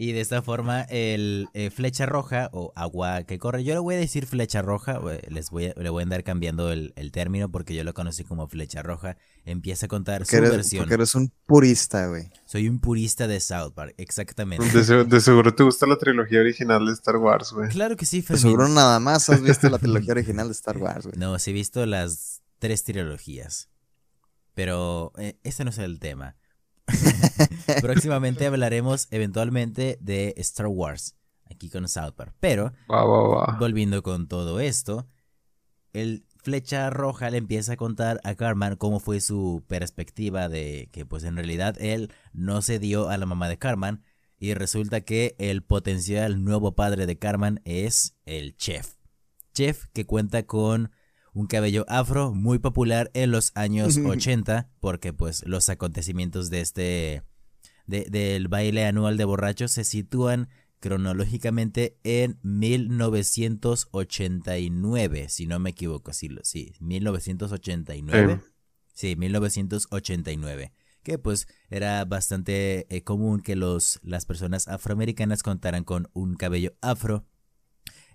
[0.00, 3.96] Y de esta forma, el eh, flecha roja o agua que corre, yo le voy
[3.96, 7.50] a decir flecha roja, les voy a, le voy a andar cambiando el, el término
[7.50, 10.82] porque yo lo conocí como flecha roja, empieza a contar Porque su eres, versión.
[10.84, 12.30] porque eres un purista, güey.
[12.46, 14.64] Soy un purista de South Park, exactamente.
[14.70, 17.68] De, se- de seguro te gusta la trilogía original de Star Wars, güey.
[17.68, 18.42] Claro que sí, De Fermín.
[18.42, 21.18] seguro nada más has visto la trilogía original de Star Wars, güey.
[21.18, 23.68] No, sí he visto las tres trilogías.
[24.54, 26.36] Pero eh, ese no es el tema.
[27.80, 31.14] Próximamente hablaremos eventualmente de Star Wars,
[31.50, 32.34] aquí con South Park.
[32.40, 32.72] Pero,
[33.58, 35.06] volviendo con todo esto,
[35.92, 41.04] el flecha roja le empieza a contar a Carmen cómo fue su perspectiva de que
[41.04, 44.02] pues en realidad él no se dio a la mamá de Carmen
[44.38, 48.94] y resulta que el potencial nuevo padre de Carmen es el chef.
[49.52, 50.92] Chef que cuenta con
[51.38, 57.22] un cabello afro muy popular en los años 80 porque pues los acontecimientos de este
[57.86, 60.48] de- del baile anual de borrachos se sitúan
[60.80, 68.40] cronológicamente en 1989, si no me equivoco, sí, sí 1989.
[68.92, 70.72] Sí, 1989.
[71.04, 76.74] Que pues era bastante eh, común que los, las personas afroamericanas contaran con un cabello
[76.80, 77.24] afro.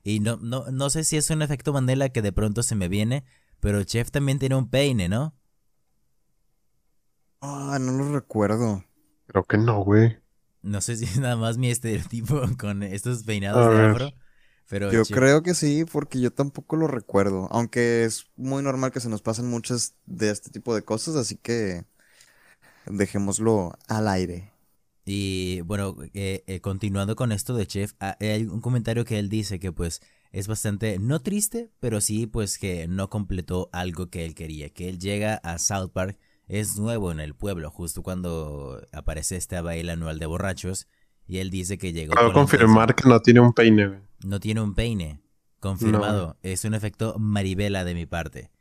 [0.03, 2.87] Y no, no, no sé si es un efecto Mandela que de pronto se me
[2.89, 3.25] viene,
[3.59, 5.35] pero Chef también tiene un peine, ¿no?
[7.41, 8.83] Ah, no lo recuerdo.
[9.27, 10.17] Creo que no, güey.
[10.63, 14.13] No sé si es nada más mi estereotipo con estos peinados de afro.
[14.67, 17.47] Pero Yo Chef- creo que sí, porque yo tampoco lo recuerdo.
[17.51, 21.37] Aunque es muy normal que se nos pasen muchas de este tipo de cosas, así
[21.37, 21.85] que
[22.85, 24.52] dejémoslo al aire.
[25.05, 29.27] Y bueno, eh, eh, continuando con esto de Chef, ah, hay un comentario que él
[29.27, 34.25] dice que pues es bastante, no triste, pero sí pues que no completó algo que
[34.25, 38.81] él quería, que él llega a South Park, es nuevo en el pueblo, justo cuando
[38.93, 40.87] aparece este baile anual de borrachos,
[41.27, 42.13] y él dice que llegó...
[42.13, 45.21] Puedo confirmar que no tiene un peine, No tiene un peine,
[45.59, 48.51] confirmado, es un efecto maribela de mi parte.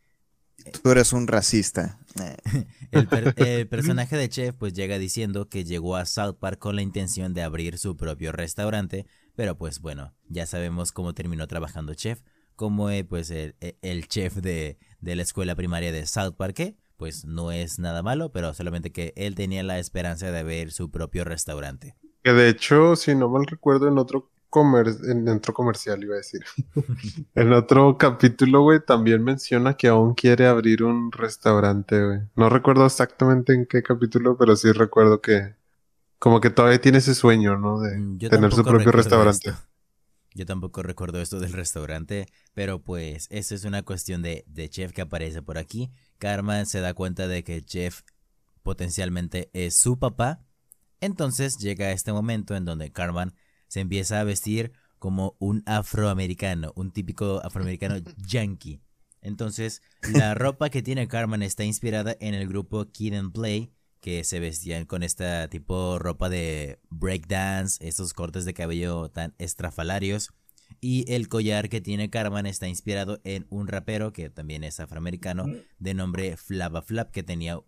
[0.83, 1.99] Tú eres un racista.
[2.21, 2.37] Eh,
[2.93, 6.77] El, per- el personaje de Chef pues llega diciendo que llegó a South Park con
[6.77, 11.95] la intención de abrir su propio restaurante, pero pues bueno, ya sabemos cómo terminó trabajando
[11.95, 12.21] Chef,
[12.55, 16.77] como eh, pues el, el chef de, de la escuela primaria de South Park, que
[16.99, 20.91] pues no es nada malo, pero solamente que él tenía la esperanza de abrir su
[20.91, 21.97] propio restaurante.
[22.23, 26.19] Que de hecho, si no mal recuerdo, en otro comer en otro comercial iba a
[26.19, 26.43] decir.
[27.35, 32.21] en otro capítulo, güey, también menciona que aún quiere abrir un restaurante, güey.
[32.37, 35.55] No recuerdo exactamente en qué capítulo, pero sí recuerdo que
[36.19, 37.81] como que todavía tiene ese sueño, ¿no?
[37.81, 39.51] De Mm, Yo tener su propio restaurante.
[39.51, 39.63] esto.
[40.35, 44.93] Yo tampoco recuerdo esto del restaurante, pero pues eso es una cuestión de, de Chef
[44.93, 45.91] que aparece por aquí.
[46.19, 48.03] Carmen se da cuenta de que Chef
[48.63, 50.45] potencialmente es su papá.
[51.01, 53.35] Entonces llega este momento en donde Carmen
[53.73, 57.97] se empieza a vestir como un afroamericano, un típico afroamericano
[58.29, 58.83] yankee.
[59.23, 59.81] Entonces,
[60.13, 64.41] la ropa que tiene Carmen está inspirada en el grupo Kid and Play, que se
[64.41, 70.35] vestían con esta tipo ropa de breakdance, estos cortes de cabello tan estrafalarios.
[70.83, 75.47] Y el collar que tiene Carmen está inspirado en un rapero que también es afroamericano
[75.79, 77.59] de nombre Flava Flap que tenía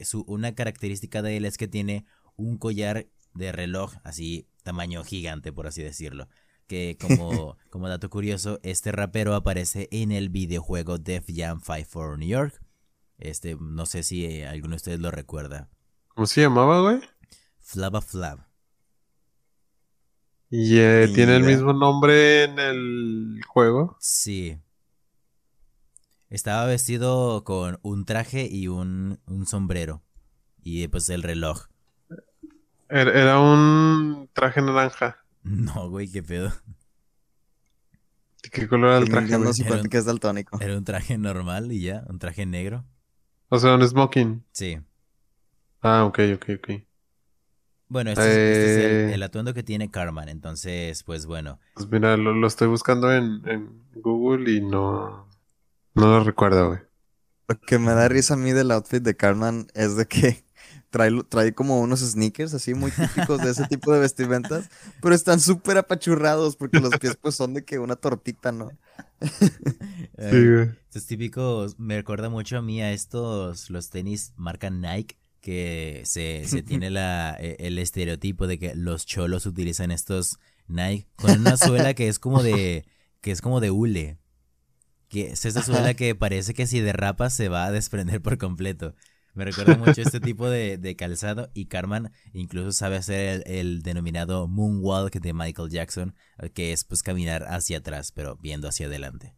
[0.00, 2.06] su, una característica de él es que tiene
[2.36, 6.28] un collar de reloj así tamaño gigante por así decirlo
[6.66, 12.18] que como, como dato curioso este rapero aparece en el videojuego Def Jam 5 for
[12.18, 12.62] New York
[13.18, 15.68] este no sé si eh, alguno de ustedes lo recuerda
[16.08, 17.00] ¿cómo se llamaba güey?
[17.60, 18.50] Flava Flab
[20.52, 23.96] ¿Y eh, tiene el mismo nombre en el juego?
[24.00, 24.58] Sí.
[26.28, 30.02] Estaba vestido con un traje y un, un sombrero.
[30.60, 31.69] Y pues el reloj.
[32.90, 35.18] Era un traje naranja.
[35.42, 36.52] No, güey, qué pedo.
[38.52, 39.38] ¿Qué color era el traje?
[39.38, 40.58] No sé Era un- que es daltónico.
[40.60, 42.84] Era un traje normal y ya, un traje negro.
[43.48, 44.44] O sea, un smoking.
[44.52, 44.78] Sí.
[45.82, 46.70] Ah, ok, ok, ok.
[47.88, 48.28] Bueno, este, es,
[48.58, 49.14] este es el, Eh.
[49.14, 50.28] el atuendo que tiene Carmen.
[50.28, 51.58] Entonces, pues bueno.
[51.74, 55.28] Pues mira, lo, lo estoy buscando en, en Google y no,
[55.94, 56.80] no lo recuerdo, güey.
[57.48, 60.44] Lo que me da risa a mí del outfit de Cartman es de que
[60.90, 64.70] trae, trae como unos sneakers así muy típicos de ese tipo de vestimentas,
[65.00, 68.76] pero están súper apachurrados porque los pies pues son de que una tortita, ¿no?
[70.30, 70.70] Sí, güey.
[70.88, 76.46] Estos típicos me recuerda mucho a mí a estos, los tenis marca Nike, que se,
[76.48, 81.56] se tiene la, e- el estereotipo de que los cholos utilizan estos Nike con una
[81.56, 82.84] suela que es como de,
[83.20, 84.18] que es como de hule.
[85.08, 88.94] Que es esa suela que parece que si derrapa se va a desprender por completo.
[89.34, 93.82] Me recuerda mucho este tipo de, de calzado y Carmen incluso sabe hacer el, el
[93.82, 96.14] denominado moonwalk de Michael Jackson,
[96.54, 99.36] que es pues caminar hacia atrás, pero viendo hacia adelante.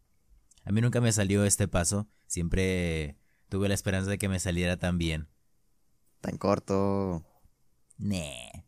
[0.65, 3.19] A mí nunca me salió este paso, siempre
[3.49, 5.29] tuve la esperanza de que me saliera tan bien.
[6.21, 7.25] Tan corto.
[7.99, 8.65] Nee.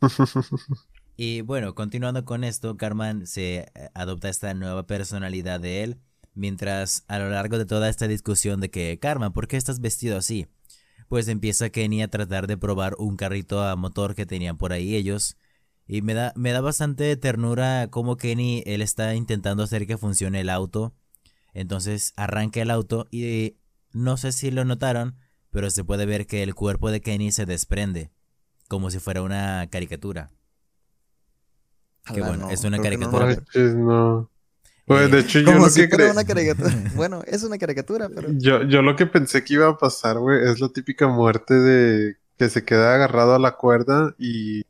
[1.16, 6.00] Y bueno, continuando con esto, Carmen se eh, adopta esta nueva personalidad de él,
[6.36, 10.16] mientras a lo largo de toda esta discusión de que, Carmen, ¿por qué estás vestido
[10.16, 10.46] así?
[11.08, 14.94] Pues empieza Kenny a tratar de probar un carrito a motor que tenían por ahí
[14.94, 15.36] ellos.
[15.88, 20.40] Y me da, me da bastante ternura como Kenny, él está intentando hacer que funcione
[20.40, 20.94] el auto.
[21.54, 23.56] Entonces arranca el auto y
[23.92, 25.16] no sé si lo notaron,
[25.50, 28.10] pero se puede ver que el cuerpo de Kenny se desprende,
[28.68, 30.30] como si fuera una caricatura.
[32.12, 33.36] Que bueno, no, es una caricatura.
[33.54, 34.30] no.
[34.86, 36.70] Pues, de hecho, yo Como lo si que cre- una caricatura.
[36.94, 38.28] Bueno, es una caricatura, pero...
[38.32, 42.16] Yo, yo lo que pensé que iba a pasar, güey, es la típica muerte de
[42.38, 44.62] que se queda agarrado a la cuerda y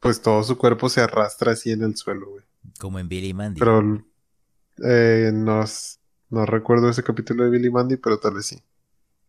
[0.00, 2.44] pues todo su cuerpo se arrastra así en el suelo, güey.
[2.78, 3.58] Como en Billy Mandy.
[3.60, 4.04] Pero
[4.84, 5.64] eh, no,
[6.30, 8.62] no recuerdo ese capítulo de Billy Mandy, pero tal vez sí.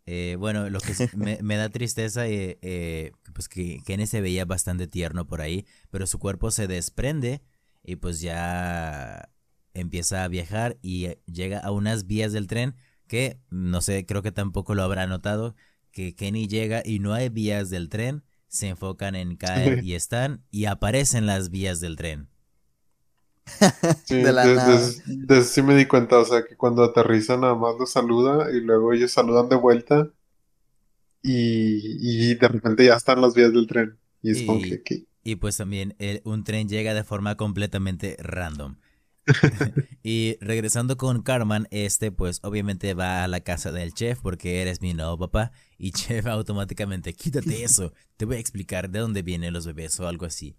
[0.06, 4.22] Eh, bueno, lo que sí me, me da tristeza, eh, eh, pues que Kenny se
[4.22, 7.42] veía bastante tierno por ahí, pero su cuerpo se desprende
[7.84, 9.30] y pues ya
[9.76, 12.76] empieza a viajar y eh, llega a unas vías del tren
[13.08, 15.56] que, no sé, creo que tampoco lo habrá notado,
[15.92, 20.44] que Kenny llega y no hay vías del tren, se enfocan en caer y están
[20.52, 22.30] y aparecen las vías del tren.
[24.04, 24.92] Sí, De la de, nada.
[25.06, 28.62] de- sí me di cuenta, o sea, que cuando aterriza nada más los saluda y
[28.62, 30.12] luego ellos saludan de vuelta
[31.22, 34.00] y, y de repente ya están las vías del tren.
[34.22, 38.16] Y es como que, que- Y pues también el- un tren llega de forma completamente
[38.20, 38.78] random.
[40.04, 44.82] y regresando con Carmen, este pues obviamente va a la casa del chef porque eres
[44.82, 45.52] mi nuevo papá.
[45.78, 50.08] Y chef automáticamente, quítate eso, te voy a explicar de dónde vienen los bebés o
[50.08, 50.56] algo así.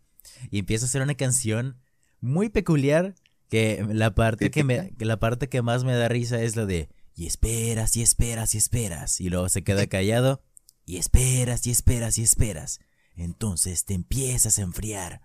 [0.50, 1.78] Y empieza a hacer una canción
[2.20, 3.14] muy peculiar
[3.48, 6.66] que la parte que, me, que la parte que más me da risa es la
[6.66, 9.20] de y esperas y esperas y esperas.
[9.20, 10.42] Y luego se queda callado
[10.84, 12.80] y esperas y esperas y esperas.
[13.16, 15.22] Entonces te empiezas a enfriar.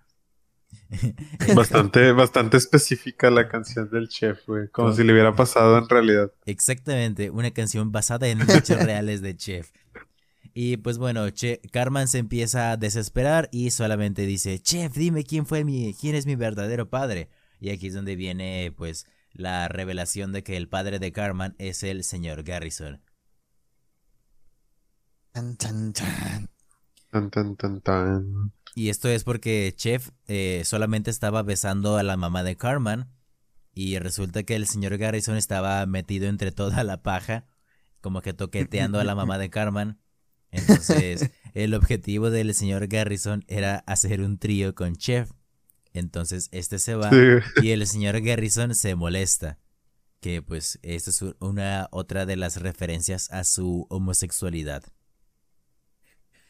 [1.56, 4.68] bastante, bastante específica la canción del chef, güey.
[4.70, 6.32] Como si le hubiera pasado en realidad.
[6.46, 9.72] Exactamente, una canción basada en hechos reales de Chef.
[10.54, 15.46] Y pues bueno, che Carmen se empieza a desesperar y solamente dice, Chef, dime quién
[15.46, 17.30] fue mi, quién es mi verdadero padre.
[17.62, 21.84] Y aquí es donde viene pues la revelación de que el padre de Carmen es
[21.84, 23.02] el señor Garrison.
[25.34, 26.50] Chan, chan, chan.
[27.12, 28.52] Tan, tan, tan, tan.
[28.76, 33.08] Y esto es porque Chef eh, solamente estaba besando a la mamá de Carmen
[33.74, 37.46] y resulta que el señor Garrison estaba metido entre toda la paja,
[38.00, 40.00] como que toqueteando a la mamá de Carmen.
[40.52, 45.32] Entonces, el objetivo del señor Garrison era hacer un trío con Chef.
[45.94, 47.18] Entonces este se va Sí,
[47.64, 49.60] y el señor Garrison se molesta.
[50.22, 54.84] Que pues esta es una otra de las referencias a su homosexualidad.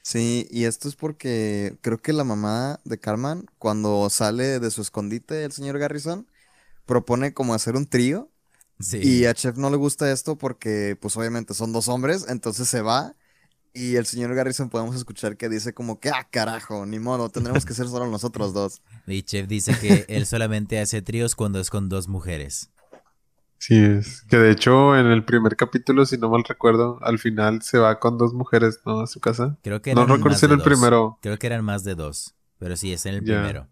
[0.03, 4.81] Sí, y esto es porque creo que la mamá de Carmen, cuando sale de su
[4.81, 6.27] escondite, el señor Garrison,
[6.85, 8.29] propone como hacer un trío.
[8.79, 8.97] Sí.
[8.97, 12.81] Y a Chef no le gusta esto porque, pues obviamente son dos hombres, entonces se
[12.81, 13.15] va.
[13.73, 17.65] Y el señor Garrison podemos escuchar que dice como que, ah, carajo, ni modo, tendremos
[17.65, 18.81] que ser solo nosotros dos.
[19.07, 22.69] Y Chef dice que él solamente hace tríos cuando es con dos mujeres.
[23.63, 24.23] Sí, es.
[24.23, 27.99] Que de hecho en el primer capítulo, si no mal recuerdo, al final se va
[27.99, 29.01] con dos mujeres, ¿no?
[29.01, 29.59] A su casa.
[29.61, 30.67] Creo que No recuerdo si de el dos.
[30.67, 31.19] primero.
[31.21, 32.33] Creo que eran más de dos.
[32.57, 33.67] Pero sí, es en el primero.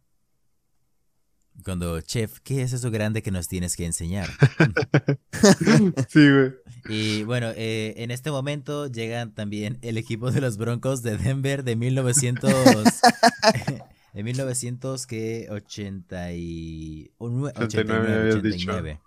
[1.65, 4.29] Cuando, Chef, ¿qué es eso grande que nos tienes que enseñar?
[6.07, 6.53] Sí, güey.
[6.87, 11.63] Y bueno, eh, en este momento llegan también el equipo de los Broncos de Denver
[11.63, 12.51] de 1900.
[14.13, 18.71] de 1900 que 80 y, o nue- 89 habías dicho.
[18.71, 18.99] 89.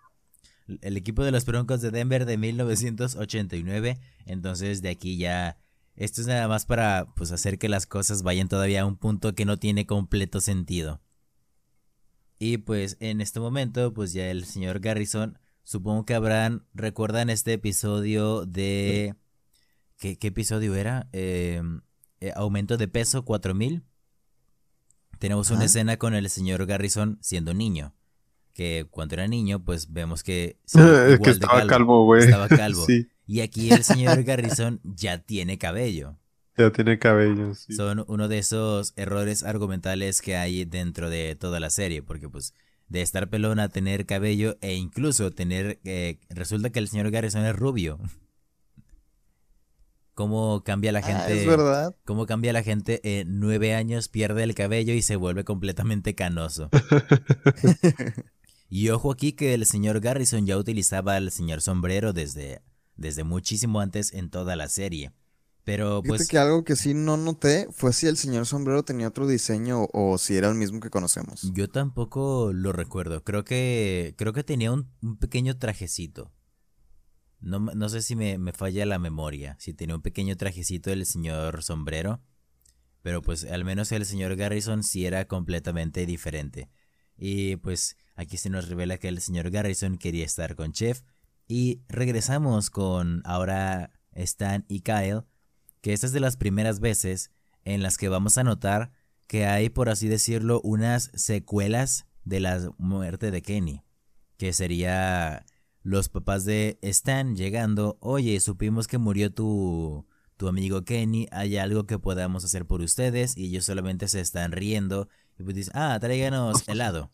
[0.81, 3.99] El equipo de los Broncos de Denver de 1989.
[4.27, 5.59] Entonces de aquí ya.
[5.95, 9.35] Esto es nada más para pues hacer que las cosas vayan todavía a un punto
[9.35, 11.03] que no tiene completo sentido.
[12.39, 17.53] Y pues en este momento, pues ya el señor Garrison, supongo que habrán, recuerdan este
[17.53, 19.15] episodio de...
[19.99, 21.09] ¿Qué, qué episodio era?
[21.13, 21.63] Eh,
[22.21, 23.85] eh, aumento de peso 4000.
[25.19, 27.95] Tenemos una escena con el señor Garrison siendo niño.
[28.55, 30.59] Que cuando era niño, pues vemos que...
[30.73, 32.25] que de estaba calvo, güey.
[32.25, 32.85] Estaba calvo.
[32.87, 36.19] Sí, Y aquí el señor Garrison ya tiene cabello.
[36.57, 37.73] ya tiene cabello, sí.
[37.75, 42.55] Son uno de esos errores argumentales que hay dentro de toda la serie, porque pues
[42.89, 45.81] de estar pelón a tener cabello e incluso tener...
[45.85, 47.99] eh, resulta que el señor Garrison es rubio.
[50.13, 51.41] ¿Cómo cambia la Ah, gente?
[51.41, 51.97] es verdad.
[52.05, 56.69] ¿Cómo cambia la gente en nueve años, pierde el cabello y se vuelve completamente canoso?
[58.75, 62.63] Y ojo aquí que el señor Garrison ya utilizaba el señor sombrero desde,
[62.97, 65.13] desde muchísimo antes en toda la serie.
[65.63, 66.29] Pero Fíjate pues...
[66.29, 70.17] que algo que sí no noté fue si el señor sombrero tenía otro diseño o
[70.17, 71.53] si era el mismo que conocemos.
[71.53, 73.23] Yo tampoco lo recuerdo.
[73.25, 76.33] Creo que creo que tenía un, un pequeño trajecito.
[77.41, 79.55] No, no sé si me, me falla la memoria.
[79.59, 82.23] Si tenía un pequeño trajecito del señor sombrero.
[83.03, 86.71] Pero pues al menos el señor Garrison sí era completamente diferente.
[87.19, 91.03] Y pues aquí se nos revela que el señor Garrison quería estar con Chef.
[91.49, 95.25] Y regresamos con ahora Stan y Kyle.
[95.81, 97.31] Que esta es de las primeras veces
[97.65, 98.93] en las que vamos a notar
[99.27, 103.83] que hay, por así decirlo, unas secuelas de la muerte de Kenny.
[104.37, 105.45] Que sería
[105.83, 110.07] los papás de Stan llegando, oye, supimos que murió tu,
[110.37, 114.53] tu amigo Kenny, hay algo que podamos hacer por ustedes y ellos solamente se están
[114.53, 115.09] riendo
[115.39, 117.11] y pues dicen, ah, tráiganos helado.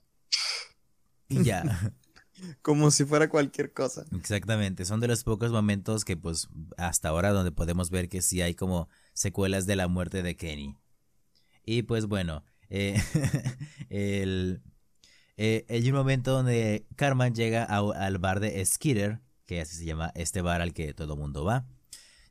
[1.28, 1.62] Y ya,
[2.62, 4.04] Como si fuera cualquier cosa.
[4.16, 8.42] exactamente, son de los pocos momentos que pues hasta ahora donde podemos ver que sí
[8.42, 10.76] hay como secuelas de la muerte de Kenny.
[11.64, 12.96] Y pues bueno, eh,
[13.90, 14.62] el,
[15.36, 19.84] eh, hay un momento donde Carmen llega a- al bar de Skeeter, que así se
[19.84, 21.66] llama este bar al que todo mundo va.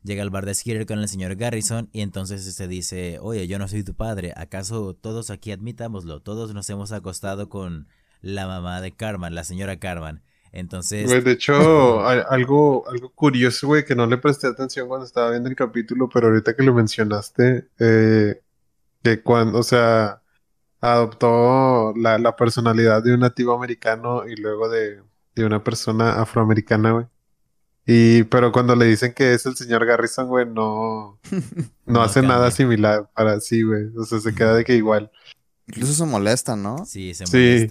[0.02, 3.58] Llega al bar de Skeeter con el señor Garrison y entonces se dice, oye, yo
[3.58, 6.20] no soy tu padre, ¿acaso todos aquí admitámoslo?
[6.22, 7.88] Todos nos hemos acostado con
[8.20, 10.22] la mamá de Carmen, la señora Carmen.
[10.52, 15.30] Entonces, Güey, de hecho, algo, algo curioso, güey, que no le presté atención cuando estaba
[15.30, 18.40] viendo el capítulo, pero ahorita que lo mencionaste, eh,
[19.02, 20.22] que cuando, o sea,
[20.80, 25.02] adoptó la, la personalidad de un nativo americano y luego de,
[25.34, 27.06] de una persona afroamericana, güey.
[27.90, 31.40] Y, pero cuando le dicen que es el señor Garrison, güey, no, no,
[31.86, 33.86] No hace nada similar para sí, güey.
[33.96, 35.10] O sea, se queda de que igual.
[35.66, 36.84] Incluso se molesta, ¿no?
[36.84, 37.66] Sí, se Sí.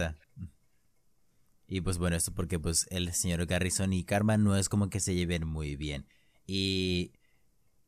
[1.67, 4.99] Y pues bueno, esto porque pues el señor Garrison y Carmen no es como que
[4.99, 6.07] se lleven muy bien.
[6.45, 7.11] Y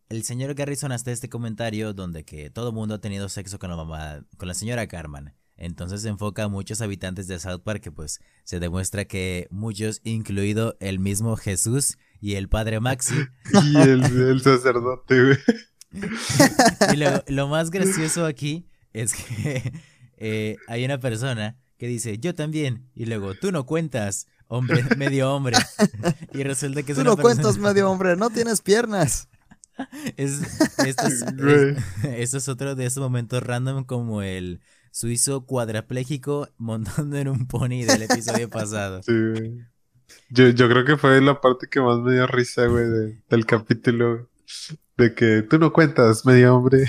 [0.10, 3.78] el señor Garrison hasta este comentario donde que todo mundo ha tenido sexo con la
[3.78, 5.34] mamá, con la señora Carmen.
[5.56, 10.00] Entonces se enfoca a muchos habitantes de South Park que pues se demuestra que muchos,
[10.04, 13.16] incluido el mismo Jesús y el padre Maxi,
[13.66, 15.38] Y el, el sacerdote, güey.
[16.94, 19.74] Y lo, lo más gracioso aquí es que
[20.18, 25.34] eh, hay una persona que dice, yo también, y luego, tú no cuentas, hombre, medio
[25.34, 25.58] hombre.
[26.34, 29.30] Y resulta que es Tú una no persona- cuentas medio hombre, no tienes piernas.
[30.18, 30.42] Es,
[30.86, 31.70] esto, es, Güey.
[31.72, 34.60] es- esto es otro de esos momentos random como el
[34.92, 39.02] suizo cuadrapléjico montando en un pony del episodio pasado.
[39.04, 39.66] Sí, güey.
[40.32, 43.46] Yo, yo creo que fue la parte que más me dio risa, güey, de- del
[43.46, 44.30] capítulo.
[44.98, 46.86] De que tú no cuentas, medio hombre.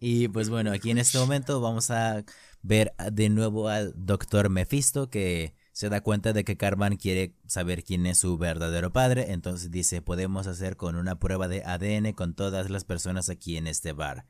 [0.00, 2.24] Y pues bueno, aquí en este momento vamos a
[2.64, 7.84] ver de nuevo al doctor Mephisto que se da cuenta de que Carmen quiere saber
[7.84, 12.34] quién es su verdadero padre, entonces dice podemos hacer con una prueba de ADN con
[12.34, 14.24] todas las personas aquí en este bar.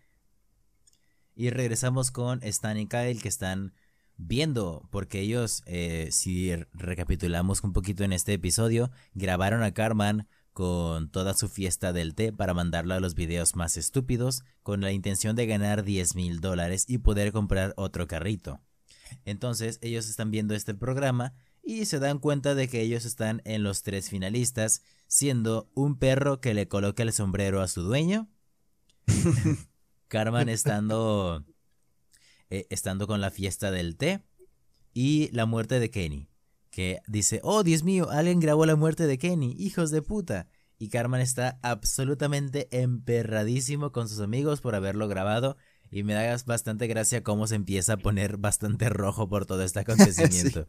[1.36, 3.72] Y regresamos con Stan y Kyle que están
[4.16, 11.10] viendo, porque ellos, eh, si recapitulamos un poquito en este episodio, grabaron a Carmen con
[11.10, 15.34] toda su fiesta del té para mandarlo a los videos más estúpidos con la intención
[15.36, 18.60] de ganar 10 mil dólares y poder comprar otro carrito.
[19.24, 23.64] Entonces ellos están viendo este programa y se dan cuenta de que ellos están en
[23.64, 28.28] los tres finalistas, siendo un perro que le coloca el sombrero a su dueño,
[30.08, 31.44] Carmen estando,
[32.48, 34.22] eh, estando con la fiesta del té
[34.92, 36.28] y la muerte de Kenny,
[36.74, 40.48] que dice, oh Dios mío, alguien grabó la muerte de Kenny, hijos de puta.
[40.76, 45.56] Y Carmen está absolutamente emperradísimo con sus amigos por haberlo grabado
[45.88, 49.78] y me da bastante gracia cómo se empieza a poner bastante rojo por todo este
[49.82, 50.66] acontecimiento.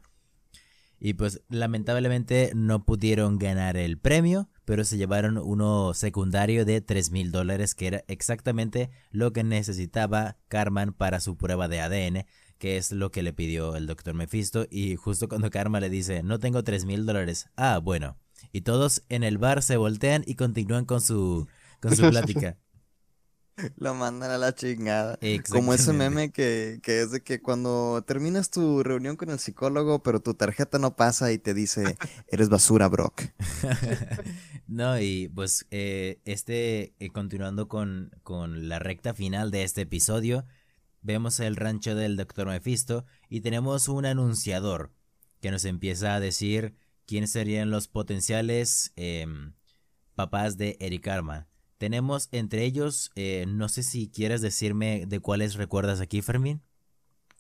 [0.99, 7.10] Y pues lamentablemente no pudieron ganar el premio, pero se llevaron uno secundario de 3
[7.10, 12.26] mil dólares, que era exactamente lo que necesitaba Carmen para su prueba de ADN,
[12.66, 14.66] que es lo que le pidió el doctor Mephisto.
[14.72, 18.18] Y justo cuando Karma le dice, no tengo 3 mil dólares, ah, bueno.
[18.51, 21.47] Y todos en el bar se voltean y continúan con su,
[21.80, 22.57] con su plática.
[23.78, 25.20] Lo mandan a la chingada.
[25.51, 30.01] Como ese meme que, que, es de que cuando terminas tu reunión con el psicólogo,
[30.01, 31.95] pero tu tarjeta no pasa y te dice,
[32.30, 33.26] eres basura, Brock.
[34.68, 40.47] no, y pues eh, este, eh, continuando con, con la recta final de este episodio,
[41.06, 42.47] vemos el rancho del Dr.
[42.47, 44.91] Mephisto y tenemos un anunciador
[45.39, 46.76] que nos empieza a decir
[47.06, 49.53] quiénes serían los potenciales em,
[50.16, 51.47] papás de Eric Arma.
[51.78, 56.64] Tenemos entre ellos, eh, no sé si quieres decirme de cuáles recuerdas aquí, Fermín.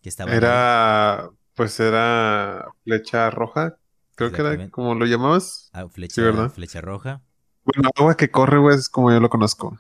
[0.01, 3.77] Que estaba era, pues era flecha roja,
[4.13, 5.71] creo que era como lo llamabas.
[5.73, 7.23] Ah, flecha, flecha roja.
[7.63, 9.79] Bueno, agua que corre, güey, es como yo lo conozco.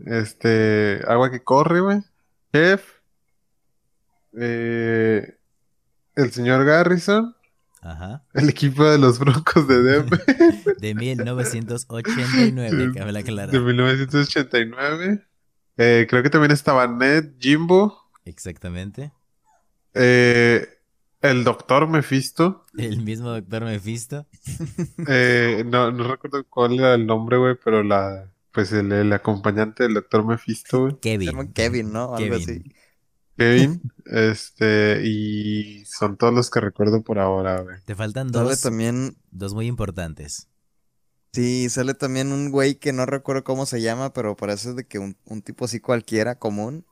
[0.00, 2.02] Este, agua que corre, güey.
[2.52, 3.00] Jeff.
[4.38, 5.36] Eh,
[6.16, 7.34] el señor Garrison.
[7.82, 8.24] Ajá.
[8.34, 10.20] El equipo de los Broncos de Denver.
[10.80, 13.50] de 1989, cabe la clara.
[13.50, 15.26] De 1989.
[15.78, 18.10] Eh, creo que también estaba Ned, Jimbo.
[18.26, 19.12] Exactamente.
[19.94, 20.68] Eh,
[21.22, 22.66] el doctor Mephisto.
[22.76, 24.26] El mismo doctor Mephisto.
[25.08, 29.94] Eh, no, no recuerdo cuál era el nombre, güey, pero la, pues el, acompañante del
[29.94, 30.98] doctor Mephisto, güey.
[31.00, 31.52] Kevin.
[31.52, 32.14] Kevin, ¿no?
[32.14, 32.62] Algo así.
[33.36, 37.76] Kevin, este, y son todos los que recuerdo por ahora, güey.
[37.84, 38.60] Te faltan dos.
[38.60, 39.16] también.
[39.30, 40.48] Dos muy importantes.
[41.32, 44.98] Sí, sale también un güey que no recuerdo cómo se llama, pero parece de que
[44.98, 46.84] un, tipo así cualquiera, común.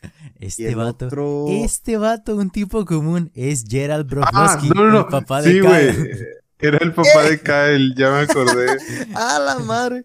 [0.38, 1.08] Este vato.
[1.48, 6.26] Este vato, un tipo común, es Gerald ah, Broflovski, el papá de Kyle.
[6.58, 8.78] Era el papá de Kyle, ya me acordé.
[9.14, 10.04] ¡Ah, la madre!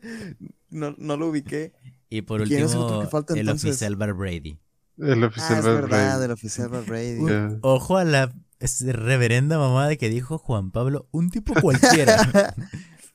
[0.72, 1.74] No, no lo ubiqué.
[2.10, 4.60] Y por último, el oficial Bar Brady.
[4.98, 7.60] El oficial ah, es verdad, el oficial Brady.
[7.62, 8.34] Ojo a la
[8.82, 12.56] reverenda mamá de que dijo Juan Pablo, un tipo cualquiera.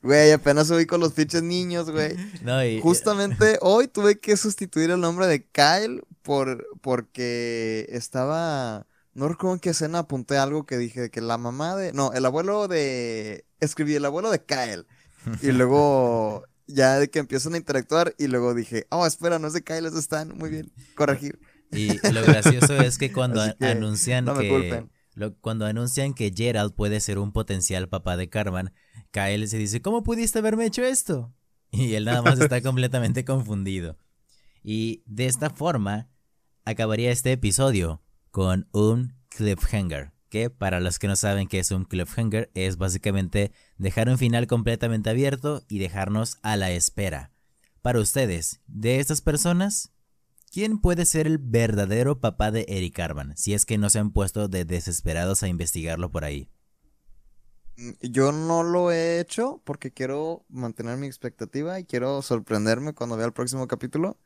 [0.03, 2.15] Güey, apenas subí con los pinches niños, güey.
[2.43, 2.81] No, y...
[2.81, 8.87] Justamente hoy tuve que sustituir el nombre de Kyle por, porque estaba...
[9.15, 11.93] No recuerdo en qué escena apunté algo que dije que la mamá de...
[11.93, 13.47] No, el abuelo de...
[13.59, 14.87] Escribí el abuelo de Kyle.
[15.43, 19.53] Y luego ya de que empiezan a interactuar y luego dije, oh, espera, no es
[19.53, 20.37] de Kyle, es de Stan.
[20.37, 21.39] Muy bien, corregir.
[21.73, 24.87] Y lo gracioso es que cuando anuncian que
[25.41, 28.73] cuando anuncian que Gerald puede ser un potencial papá de Carmen,
[29.13, 31.35] Kyle se dice, ¿cómo pudiste haberme hecho esto?
[31.71, 33.99] Y él nada más está completamente confundido.
[34.63, 36.11] Y de esta forma
[36.65, 40.16] acabaría este episodio con un cliffhanger.
[40.29, 44.47] Que para los que no saben qué es un cliffhanger, es básicamente dejar un final
[44.47, 47.33] completamente abierto y dejarnos a la espera.
[47.83, 49.93] Para ustedes, de estas personas,
[50.53, 53.37] ¿Quién puede ser el verdadero papá de Eric Arman?
[53.37, 56.49] Si es que no se han puesto de desesperados a investigarlo por ahí.
[57.77, 63.17] Mm, yo no lo he hecho porque quiero mantener mi expectativa y quiero sorprenderme cuando
[63.17, 64.19] vea el próximo capítulo.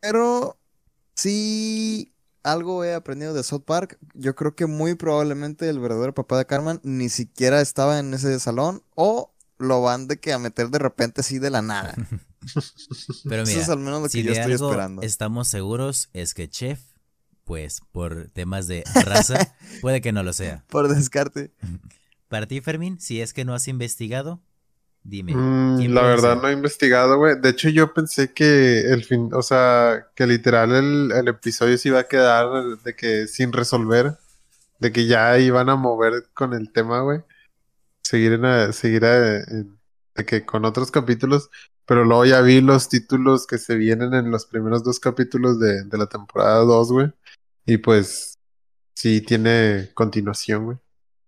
[0.00, 0.60] Pero
[1.16, 2.14] si
[2.52, 6.46] algo he aprendido de South Park, yo creo que muy probablemente el verdadero papá de
[6.46, 10.78] Carmen ni siquiera estaba en ese salón o lo van de que a meter de
[10.78, 11.94] repente así de la nada.
[13.28, 15.02] Pero mira, al menos lo que yo estoy esperando.
[15.02, 16.80] Estamos seguros es que Chef,
[17.44, 20.64] pues por temas de raza, puede que no lo sea.
[20.68, 21.52] Por descarte.
[22.28, 24.42] Para ti, Fermín, si es que no has investigado.
[25.02, 25.34] Dime.
[25.34, 26.42] Mm, ¿quién la verdad ser?
[26.42, 27.40] no he investigado, güey.
[27.40, 31.88] De hecho, yo pensé que el fin, o sea, que literal el, el episodio se
[31.88, 32.48] iba a quedar
[32.84, 34.18] de que sin resolver,
[34.78, 37.20] de que ya iban a mover con el tema, güey.
[38.02, 39.78] Seguir en, a- seguir a- en-
[40.14, 41.48] de que con otros capítulos,
[41.86, 45.84] pero luego ya vi los títulos que se vienen en los primeros dos capítulos de,
[45.84, 47.12] de la temporada 2, güey.
[47.66, 48.34] Y pues
[48.94, 50.78] sí tiene continuación, güey.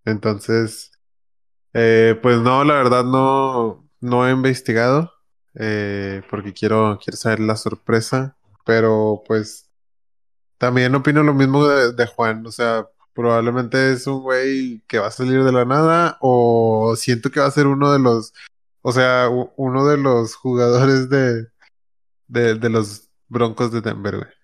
[0.04, 0.89] Entonces,
[1.72, 5.12] eh, pues no, la verdad no, no he investigado,
[5.54, 9.68] eh, porque quiero, quiero saber la sorpresa, pero pues
[10.58, 15.10] también opino lo mismo de, Juan, o sea, probablemente es un güey que va a
[15.10, 18.32] salir de la nada, o siento que va a ser uno de los,
[18.82, 21.46] o sea, uno de los jugadores de,
[22.28, 24.34] de, los Broncos de Denver.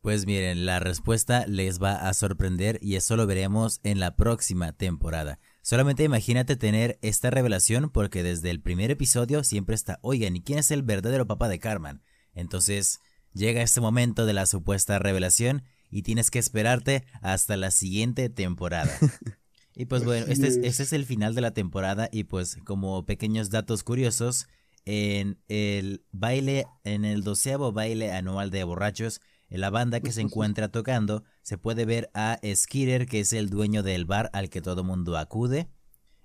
[0.00, 4.72] Pues miren, la respuesta les va a sorprender y eso lo veremos en la próxima
[4.72, 5.38] temporada.
[5.70, 10.58] Solamente imagínate tener esta revelación porque desde el primer episodio siempre está, oigan, ¿y quién
[10.58, 12.02] es el verdadero papá de Carmen?
[12.34, 12.98] Entonces
[13.34, 18.92] llega este momento de la supuesta revelación y tienes que esperarte hasta la siguiente temporada.
[19.76, 20.64] Y pues bueno, este es, es.
[20.64, 24.48] este es el final de la temporada y pues como pequeños datos curiosos,
[24.84, 29.20] en el baile, en el doceavo baile anual de borrachos,
[29.50, 33.50] en la banda que se encuentra tocando, se puede ver a Skeeter, que es el
[33.50, 35.68] dueño del bar al que todo mundo acude.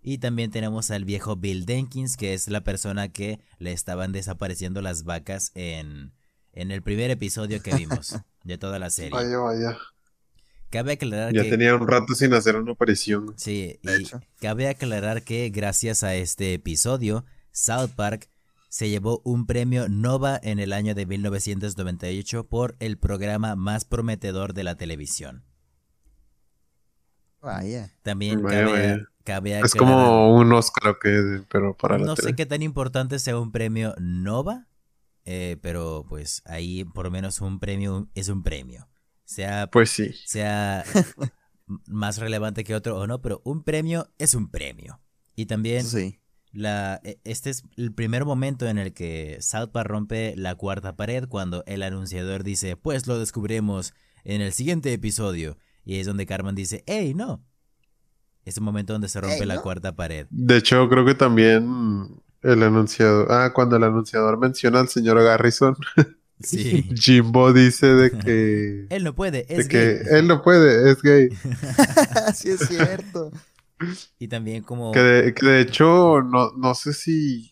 [0.02, 4.82] Y también tenemos al viejo Bill Jenkins, que es la persona que le estaban desapareciendo
[4.84, 6.14] las vacas en,
[6.54, 9.12] en el primer episodio que vimos de toda la serie.
[9.12, 9.78] Vaya, vaya.
[10.70, 11.50] Cabe aclarar Ya que...
[11.50, 13.34] tenía un rato sin hacer una aparición.
[13.38, 14.22] Sí, De y hecho.
[14.40, 18.30] cabe aclarar que gracias a este episodio, South Park
[18.76, 24.54] se llevó un premio Nova en el año de 1998 por el programa más prometedor
[24.54, 25.46] de la televisión.
[27.40, 27.94] Vaya.
[28.02, 29.10] También Vaya, cabe, vaya.
[29.24, 32.36] cabe Es como un Oscar que, pero para la no sé tele.
[32.36, 34.68] qué tan importante sea un premio Nova,
[35.24, 38.90] eh, pero pues ahí por lo menos un premio es un premio.
[39.24, 40.14] Sea Pues sí.
[40.26, 40.84] sea
[41.88, 45.00] más relevante que otro o no, pero un premio es un premio.
[45.34, 46.20] Y también sí.
[46.56, 50.96] La, e- este es el primer momento en el que South Park rompe la cuarta
[50.96, 53.94] pared cuando el anunciador dice, pues lo descubriremos
[54.24, 55.58] en el siguiente episodio.
[55.84, 57.44] Y es donde Carmen dice, hey, no.
[58.46, 59.62] Es el momento donde se rompe "Ey, la ¿no?".
[59.62, 60.28] cuarta pared.
[60.30, 62.10] De hecho, creo que también
[62.44, 63.32] el anunciador.
[63.32, 65.76] Ah, cuando el anunciador menciona al señor Garrison,
[66.42, 66.84] Sí.
[66.94, 68.88] Jimbo dice de que.
[68.96, 69.98] Él no puede, de es que gay.
[70.12, 71.30] él no puede, es gay.
[72.36, 73.32] sí es cierto.
[74.20, 74.92] Y también como...
[74.92, 77.52] Que de, que de hecho, no, no sé si.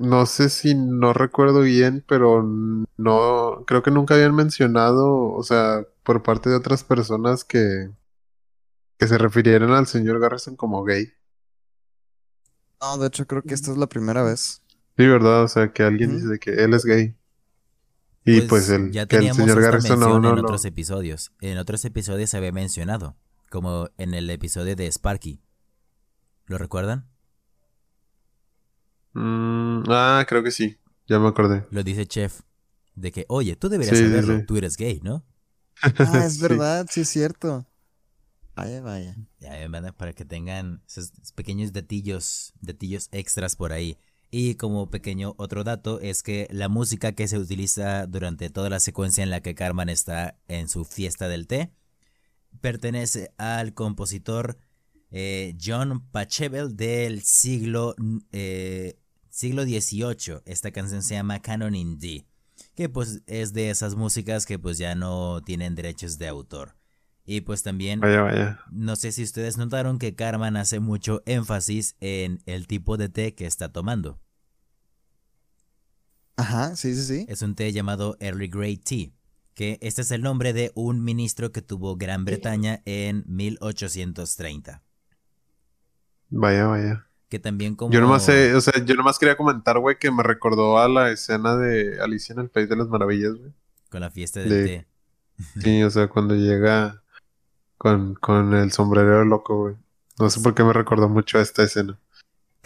[0.00, 3.64] No sé si no recuerdo bien, pero no.
[3.66, 7.90] Creo que nunca habían mencionado, o sea, por parte de otras personas que.
[8.98, 11.12] que se refirieran al señor Garrison como gay.
[12.80, 14.62] No, de hecho creo que esta es la primera vez.
[14.96, 15.44] Sí, ¿verdad?
[15.44, 16.18] O sea, que alguien Ujú.
[16.18, 17.14] dice de que él es gay.
[18.24, 21.32] Y pues, el, ya que el señor esta Garrison aún no en otros episodios.
[21.40, 23.16] En otros episodios se había mencionado,
[23.50, 25.42] como en el episodio de Sparky.
[26.46, 27.08] ¿Lo recuerdan?
[29.12, 30.78] Mm, ah, creo que sí.
[31.06, 31.66] Ya me acordé.
[31.70, 32.42] Lo dice Chef.
[32.94, 34.46] De que, oye, tú deberías Sí, saberlo, sí.
[34.46, 35.24] tú eres gay, ¿no?
[35.98, 36.40] Ah, es Sí.
[36.40, 37.66] verdad, sí es cierto.
[38.56, 39.16] Vaya, vaya.
[39.38, 43.98] Ya ven, banda, para que tengan esos pequeños datillos, datillos extras por ahí.
[44.30, 48.80] Y como pequeño otro dato es que la música que se utiliza durante toda la
[48.80, 51.72] secuencia en la que Carmen está en su fiesta del té
[52.60, 54.58] pertenece al compositor
[55.10, 57.94] eh, John Pachelbel del siglo,
[58.32, 58.98] eh,
[59.28, 60.42] siglo XVIII.
[60.44, 62.26] Esta canción se llama Canon in D,
[62.74, 66.76] que pues es de esas músicas que pues ya no tienen derechos de autor.
[67.24, 68.60] Y pues también Vaya, vaya.
[68.72, 73.34] no sé si ustedes notaron que Carmen hace mucho énfasis en el tipo de té
[73.34, 74.18] que está tomando.
[76.36, 77.24] Ajá, sí, sí, sí.
[77.28, 79.12] Es un té llamado Early Grey Tea,
[79.60, 84.82] que este es el nombre de un ministro que tuvo Gran Bretaña en 1830.
[86.30, 87.06] Vaya, vaya.
[87.28, 87.92] Que también como...
[87.92, 91.10] Yo nomás sé, o sea, yo nomás quería comentar, güey, que me recordó a la
[91.10, 93.52] escena de Alicia en el País de las Maravillas, güey.
[93.90, 94.86] Con la fiesta del de- té.
[95.60, 97.02] Sí, o sea, cuando llega
[97.76, 99.74] con, con el sombrero loco, güey.
[100.18, 101.98] No sé por qué me recordó mucho a esta escena.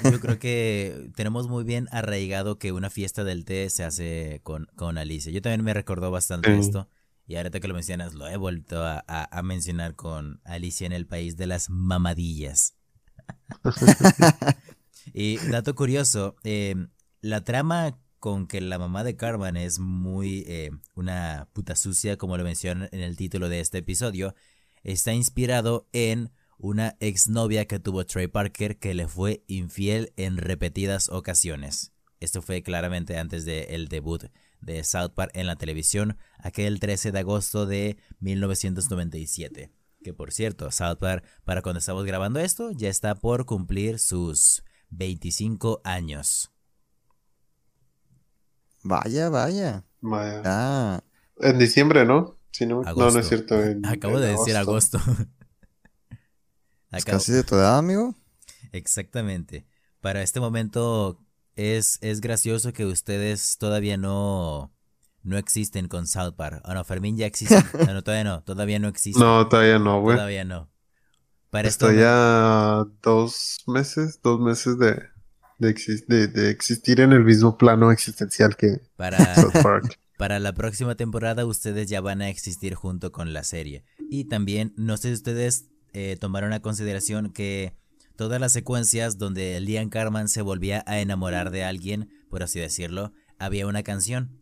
[0.03, 4.66] Yo creo que tenemos muy bien arraigado que una fiesta del té se hace con,
[4.76, 5.30] con Alicia.
[5.32, 6.61] Yo también me recordó bastante Sí.
[6.61, 6.88] esto.
[7.26, 10.92] Y ahorita que lo mencionas, lo he vuelto a, a- a mencionar con Alicia en
[10.92, 12.74] el país de las mamadillas.
[15.14, 16.74] y dato curioso, eh,
[17.20, 22.36] la trama con que la mamá de Carmen es muy eh, una puta sucia, como
[22.36, 24.34] lo mencionan en el título de este episodio,
[24.82, 31.09] está inspirado en una exnovia que tuvo Trey Parker que le fue infiel en repetidas
[31.09, 31.92] ocasiones.
[32.20, 34.24] Esto fue claramente antes del debut
[34.61, 39.70] de South Park en la televisión, aquel 13 de agosto de 1997.
[40.02, 44.62] Que por cierto, South Park, para cuando estamos grabando esto, ya está por cumplir sus
[44.90, 46.50] 25 años.
[48.82, 49.84] Vaya, vaya.
[50.00, 50.42] Vaya.
[50.44, 51.02] Ah,
[51.40, 52.38] En diciembre, ¿no?
[52.52, 53.61] Si no, no, es cierto.
[53.62, 54.98] en- Acabo en de decir agosto.
[57.03, 58.14] Acabo- casi de tu edad, amigo.
[58.72, 59.66] Exactamente.
[60.01, 61.20] Para este momento
[61.57, 64.72] es, es gracioso que ustedes todavía no,
[65.22, 66.61] no existen con South Park.
[66.64, 67.55] Ah, no, Fermín ya existe.
[67.88, 68.42] Ah, no, todavía no.
[68.42, 69.20] Todavía no existe.
[69.20, 70.16] No, todavía no, güey.
[70.16, 70.70] todavía no.
[71.51, 75.01] Para este Estoy momento- a dos meses, dos meses de,
[75.59, 79.99] de, exis- de- de existir en el mismo plano existencial que para, South Park.
[80.18, 83.84] para la próxima temporada ustedes ya van a existir junto con la serie.
[84.11, 87.74] Y también, no sé si ustedes eh, tomaron a consideración que
[88.16, 93.12] todas las secuencias donde Liam Carman se volvía a enamorar de alguien, por así decirlo,
[93.38, 94.38] había una canción.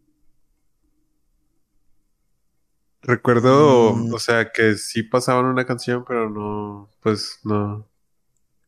[3.03, 4.15] Recuerdo, Mm.
[4.15, 7.89] o sea, que sí pasaban una canción, pero no, pues no,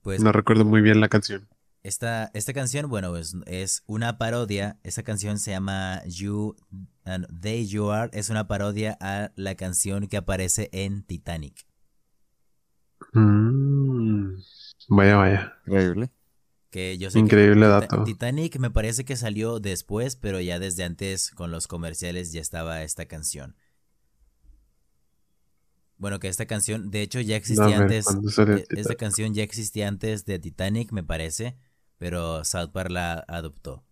[0.02, 1.48] Pues no recuerdo muy bien la canción.
[1.82, 4.78] Esta, esta canción, bueno, es, es una parodia.
[4.82, 6.56] Esta canción se llama You
[7.04, 8.10] and They You Are.
[8.12, 11.66] Es una parodia a la canción que aparece en Titanic.
[13.14, 14.36] Mm,
[14.88, 15.56] vaya, vaya.
[15.66, 16.10] Increíble.
[16.70, 18.02] Que yo sé que Increíble dato.
[18.04, 22.82] Titanic me parece que salió después, pero ya desde antes con los comerciales ya estaba
[22.82, 23.56] esta canción.
[25.96, 28.04] Bueno, que esta canción, de hecho, ya existía Dame, antes.
[28.06, 31.56] ¿cuándo salió eh, Esta canción ya existía antes de Titanic, me parece,
[31.98, 33.84] pero South Park la adoptó.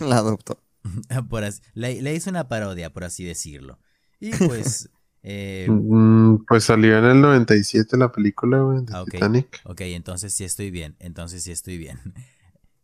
[0.00, 0.62] La adoptó.
[1.30, 3.78] por así- le, le hizo una parodia, por así decirlo.
[4.18, 4.90] Y pues,
[5.22, 9.14] eh, Mm, pues salió en el 97 la película, güey, de Ah, ok.
[9.14, 9.62] Titanic.
[9.62, 11.98] ok, entonces sí estoy bien, entonces sí estoy bien.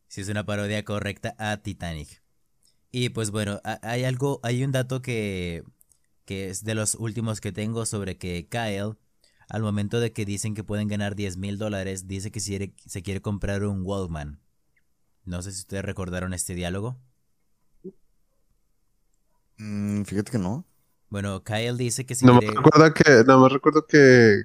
[0.08, 2.22] Sí es una parodia correcta a Titanic.
[2.92, 5.64] Y pues bueno, ha- hay algo, hay un dato que,
[6.26, 8.96] que es de los últimos que tengo sobre que Kyle,
[9.48, 12.74] al momento de que dicen que pueden ganar 10 mil dólares, dice que si quiere-
[12.86, 14.40] se quiere comprar un Walkman.
[15.24, 16.98] No sé si ustedes recordaron este diálogo.
[19.58, 20.66] Mm, fíjate que no.
[21.10, 22.54] Bueno, Kyle dice que si No me quiere...
[22.54, 24.44] recuerdo que, nada más recuerdo que,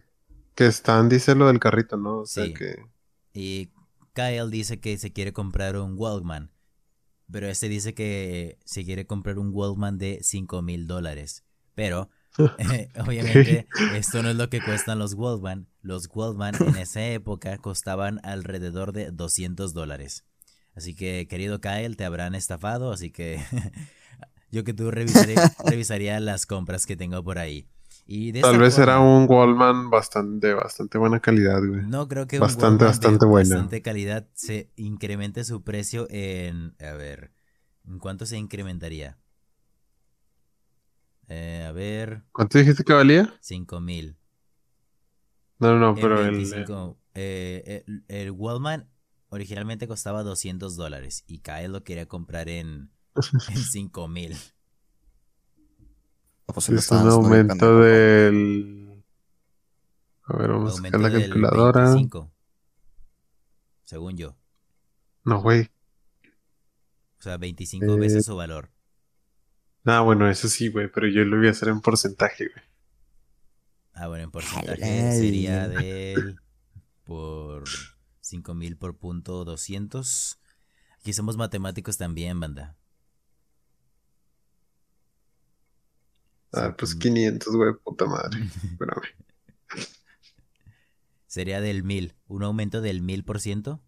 [0.56, 2.20] que Stan dice lo del carrito, ¿no?
[2.20, 2.54] O sea Sí.
[2.54, 2.76] que
[3.34, 3.72] Y
[4.14, 6.52] Kyle dice que se quiere comprar un Walkman.
[7.32, 11.46] Pero este dice que se quiere comprar un Walkman de 5 mil dólares.
[11.76, 12.10] Pero,
[12.58, 15.68] eh, obviamente, esto no es lo que cuestan los Walkman.
[15.82, 20.26] Los Walkman en esa época costaban alrededor de 200 dólares.
[20.76, 22.92] Así que, querido Kyle, te habrán estafado.
[22.92, 23.42] Así que
[24.52, 25.36] yo que tú revisaré,
[25.66, 27.68] revisaría las compras que tengo por ahí.
[28.06, 31.82] Y de tal vez era forma- un Wallman bastante, de bastante buena calidad, güey.
[31.84, 33.50] no creo que Bastante, un bastante de buena.
[33.56, 36.76] bastante calidad se incremente su precio en...
[36.80, 37.32] A ver,
[37.86, 39.18] ¿en cuánto se incrementaría?
[41.28, 43.34] Eh, a ver, ¿Cuánto dijiste que valía?
[43.40, 44.18] 5 mil.
[45.60, 48.90] No, no, no, El pero el, 25, eh, el, el Wallman
[49.30, 52.92] originalmente costaba 200 dólares y Kyle lo quería comprar en,
[53.50, 54.38] en 5 mil.
[56.46, 59.04] Pues sí es un aumento del...
[60.24, 61.84] A ver, vamos a Aumento sacar la del calculadora.
[61.94, 62.32] 25,
[63.84, 64.36] según yo.
[65.24, 65.70] No, güey.
[67.20, 68.72] O sea, 25 Eh, veces su valor.
[69.86, 72.66] Ah, bueno, eso sí, güey, pero yo lo voy a hacer en porcentaje, güey.
[73.94, 75.18] Ah, bueno, en porcentaje Ay.
[75.20, 76.40] sería del
[77.04, 77.64] por
[78.22, 80.40] 5000 por punto 200.
[81.00, 82.78] Aquí somos matemáticos también, banda.
[86.54, 88.40] Ah, pues Cinco- 500, güey, puta madre.
[88.72, 89.08] Espérame.
[91.28, 93.80] Sería del 1000, un aumento del 1000%.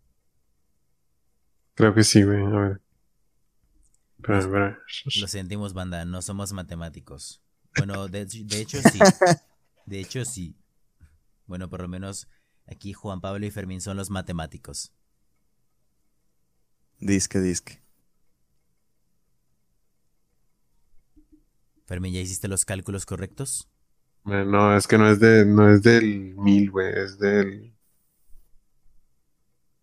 [1.76, 2.82] Creo que sí, güey, a ver.
[4.18, 4.78] Espérame, espérame.
[5.20, 7.42] Lo sentimos, banda, no somos matemáticos.
[7.78, 9.00] Bueno, de, de hecho sí.
[9.86, 10.56] De hecho sí.
[11.46, 12.30] Bueno, por lo menos
[12.68, 14.94] aquí Juan Pablo y Fermín son los matemáticos.
[17.00, 17.84] Disque, disque.
[21.94, 23.70] Fermín, ¿ya hiciste los cálculos correctos?
[24.26, 27.76] Eh, No, es que no es de, no es del mil, güey, es del...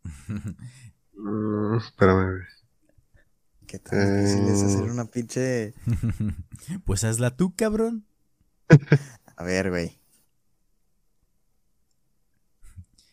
[1.22, 2.42] Mm, espérame, güey.
[3.66, 4.90] ¿Qué tan difícil es hacer Eh.
[4.90, 5.74] una pinche.
[6.86, 8.06] pues hazla tú, cabrón.
[9.36, 10.00] A ver, güey.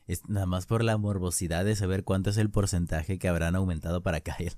[0.07, 4.01] Es nada más por la morbosidad de saber cuánto es el porcentaje que habrán aumentado
[4.01, 4.53] para Kyle.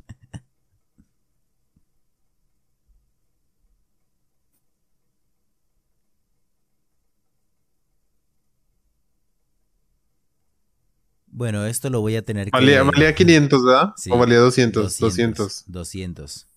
[11.39, 12.51] Bueno, esto lo voy a tener que...
[12.51, 13.93] Valía, valía 500, ¿verdad?
[13.95, 14.99] Sí, ¿O valía 200?
[14.99, 15.37] 200.
[15.37, 15.63] 200.
[15.67, 16.47] 200.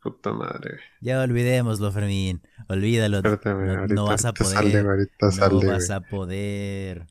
[0.00, 0.78] Puta madre.
[1.00, 2.40] Ya olvidémoslo, Fermín.
[2.68, 3.20] Olvídalo.
[3.20, 3.54] No, ahorita,
[3.88, 4.54] no vas a poder.
[4.54, 5.96] sale, ahorita no sale, vas güey.
[5.98, 7.06] a poder.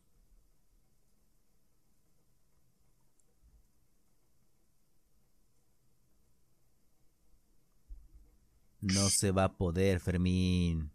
[8.80, 10.91] No se va a poder, Fermín.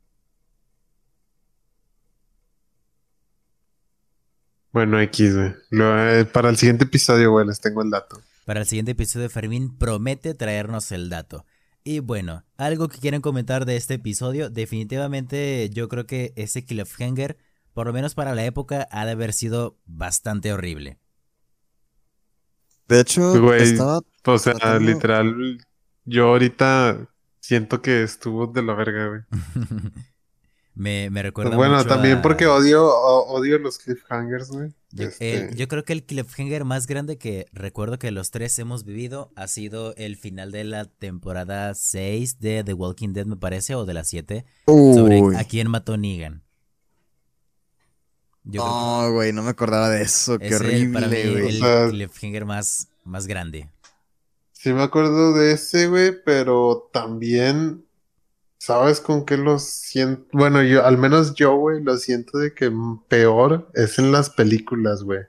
[4.76, 5.54] Bueno, X, güey.
[5.72, 8.20] Eh, para el siguiente episodio, güey, les tengo el dato.
[8.44, 11.46] Para el siguiente episodio, Fermín promete traernos el dato.
[11.82, 17.38] Y bueno, algo que quieren comentar de este episodio, definitivamente yo creo que ese cliffhanger,
[17.72, 20.98] por lo menos para la época, ha de haber sido bastante horrible.
[22.86, 24.00] De hecho, Güey, estaba.
[24.26, 25.58] O sea, Tratando- literal,
[26.04, 27.08] yo ahorita
[27.40, 29.20] siento que estuvo de la verga, güey.
[30.76, 34.72] me, me recuerda Bueno, mucho también a- porque odio, odio los cliffhangers, güey.
[34.92, 38.58] Yo, Este, el- yo creo que el cliffhanger más grande que recuerdo que los tres
[38.58, 43.36] hemos vivido ha sido el final de la temporada 6 de The Walking Dead, me
[43.36, 46.42] parece, o de la 7, sobre a quién mató Negan.
[48.44, 50.38] Yo No, güey, no me acordaba de eso.
[50.38, 51.56] Qué es el, para mí horrible, güey.
[51.56, 53.70] el O sea- cliffhanger más, más grande.
[54.52, 57.85] Sí me acuerdo de ese, güey, pero también,
[58.66, 60.26] ¿sabes con qué lo siento?
[60.32, 62.72] Bueno, yo, al menos yo, güey, lo siento de que
[63.08, 65.20] peor es en las películas, güey.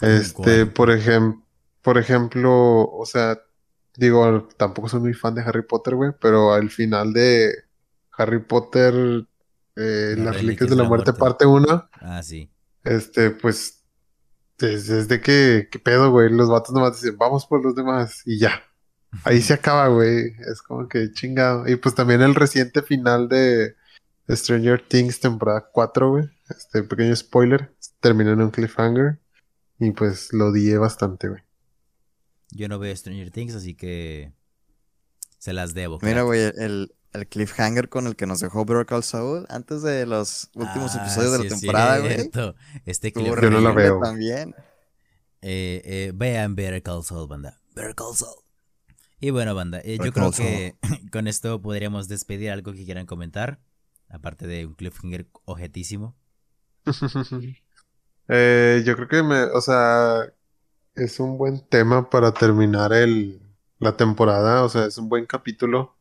[0.00, 1.42] Este, por ejemplo,
[1.82, 3.40] por ejemplo, o sea,
[3.96, 7.52] digo, tampoco soy muy fan de Harry Potter, güey, pero al final de
[8.16, 9.26] Harry Potter,
[9.76, 11.20] eh, Las Reliquias de la Muerte, Muerte.
[11.20, 12.50] parte 1, Ah, sí.
[12.84, 13.84] este, pues,
[14.58, 16.30] es, es de que, ¿qué pedo, güey?
[16.30, 18.62] Los vatos nomás dicen, vamos por los demás, y ya.
[19.24, 20.34] Ahí se acaba, güey.
[20.50, 21.68] Es como que chingado.
[21.68, 23.76] Y pues también el reciente final de
[24.28, 26.30] Stranger Things temporada 4, güey.
[26.48, 27.72] Este pequeño spoiler.
[28.00, 29.18] Terminó en un cliffhanger.
[29.78, 31.42] Y pues lo odié bastante, güey.
[32.50, 34.32] Yo no veo Stranger Things, así que
[35.38, 35.98] se las debo.
[36.02, 40.06] Mira, güey, el, el cliffhanger con el que nos dejó Better Call Saul antes de
[40.06, 42.30] los últimos Ah, episodios de la temporada, güey.
[42.86, 44.00] Este Estuvo Yo no la veo.
[44.00, 44.54] También.
[45.40, 47.60] Eh, eh, vean Better Call Saul, banda.
[47.74, 48.41] Better Call Saul.
[49.22, 50.74] Y bueno, banda, eh, yo creo que
[51.12, 53.60] con esto podríamos despedir algo que quieran comentar.
[54.08, 56.14] Aparte de un cliffhanger objetísimo.
[58.28, 60.32] Eh, yo creo que me, o sea,
[60.94, 63.42] es un buen tema para terminar el,
[63.78, 64.62] la temporada.
[64.64, 65.96] O sea, es un buen capítulo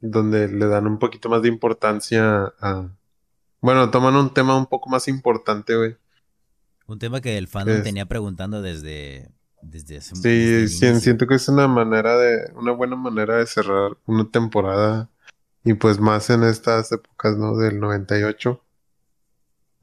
[0.00, 2.88] donde le dan un poquito más de importancia a...
[3.60, 5.96] Bueno, toman un tema un poco más importante, güey.
[6.86, 9.30] Un tema que el fandom Es- tenía preguntando desde,
[9.62, 13.46] desde hace Sí, desde sí, siento que es una manera de, una buena manera de
[13.46, 15.08] cerrar una temporada
[15.64, 17.56] y pues más en estas épocas, ¿no?
[17.56, 18.60] Del 98.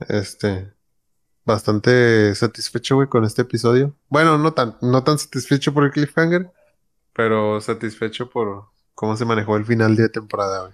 [0.07, 0.71] Este,
[1.45, 3.95] bastante satisfecho, güey, con este episodio.
[4.09, 6.51] Bueno, no tan, no tan satisfecho por el cliffhanger,
[7.13, 10.73] pero satisfecho por cómo se manejó el final de temporada, güey.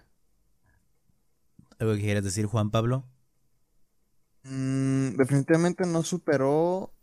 [1.78, 3.06] ¿Algo que quieras decir, Juan Pablo?
[4.44, 6.95] Mm, definitivamente no superó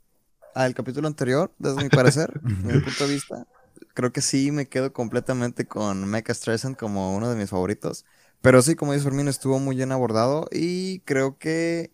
[0.55, 3.47] al capítulo anterior, desde mi parecer, desde mi punto de vista.
[3.95, 8.05] Creo que sí me quedo completamente con Mecha Streisand como uno de mis favoritos.
[8.41, 11.93] Pero sí, como dice Fermín, estuvo muy bien abordado y creo que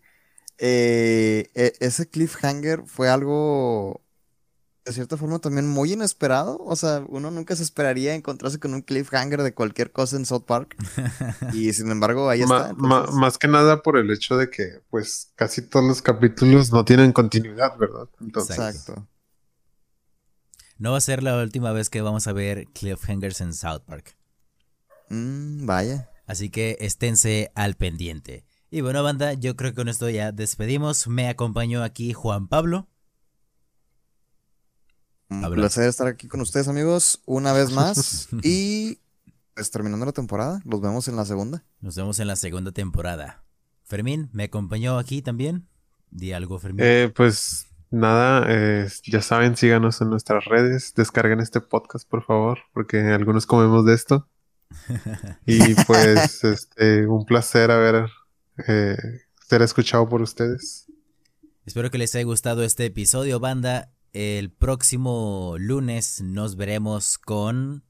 [0.57, 4.03] eh, e- ese cliffhanger fue algo
[4.89, 6.57] de cierta forma también muy inesperado.
[6.65, 10.45] O sea, uno nunca se esperaría encontrarse con un cliffhanger de cualquier cosa en South
[10.45, 10.75] Park.
[11.53, 12.69] Y sin embargo, ahí está.
[12.71, 16.83] entonces- más que nada por el hecho de que, pues, casi todos los capítulos no
[16.85, 18.09] tienen continuidad, ¿verdad?
[18.19, 19.07] Entonces, Exacto.
[20.77, 24.15] No va a ser la última vez que vamos a ver cliffhangers en South Park.
[25.09, 26.09] Mm, vaya.
[26.25, 28.45] Así que esténse al pendiente.
[28.71, 31.07] Y bueno, banda, yo creo que con esto ya despedimos.
[31.07, 32.87] Me acompañó aquí Juan Pablo.
[35.29, 38.27] Un placer estar aquí con ustedes, amigos, una vez más.
[38.43, 38.99] y
[39.53, 41.63] pues terminando la temporada, los vemos en la segunda.
[41.81, 43.43] Nos vemos en la segunda temporada.
[43.83, 45.67] Fermín, ¿me acompañó aquí también?
[46.09, 46.83] Di algo, Fermín.
[46.83, 52.59] Eh, pues nada, eh, ya saben, síganos en nuestras redes, descarguen este podcast, por favor,
[52.73, 54.27] porque algunos comemos de esto.
[55.45, 58.09] Y pues, este, un placer haber
[58.67, 58.97] eh,
[59.47, 60.87] ser escuchado por ustedes.
[61.65, 63.91] Espero que les haya gustado este episodio, banda.
[64.11, 67.83] El próximo lunes nos veremos con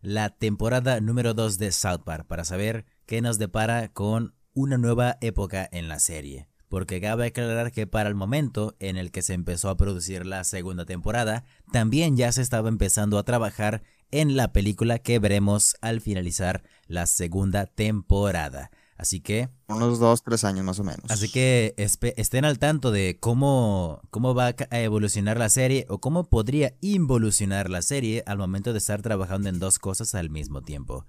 [0.00, 5.18] la temporada número 2 de South Park para saber qué nos depara con una nueva
[5.20, 6.48] época en la serie.
[6.70, 10.44] Porque cabe aclarar que para el momento en el que se empezó a producir la
[10.44, 16.00] segunda temporada, también ya se estaba empezando a trabajar en la película que veremos al
[16.00, 18.70] finalizar la segunda temporada.
[19.00, 21.10] Así que, Unos dos, tres años más o menos.
[21.10, 21.74] así que
[22.18, 27.70] estén al tanto de cómo, cómo va a evolucionar la serie o cómo podría involucionar
[27.70, 31.06] la serie al momento de estar trabajando en dos cosas al mismo tiempo.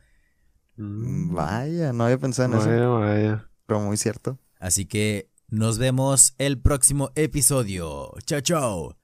[0.77, 3.49] Mm, Vaya, no había pensado en eso, Vaya, vaya.
[3.65, 4.39] pero muy cierto.
[4.57, 8.13] Así que nos vemos el próximo episodio.
[8.25, 8.97] Chao, chao.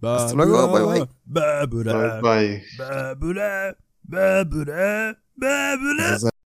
[0.00, 1.08] Hasta luego, bye, bye.
[1.26, 2.62] Bye, bye.
[2.78, 5.18] babura, babura.
[5.36, 6.33] Gracias a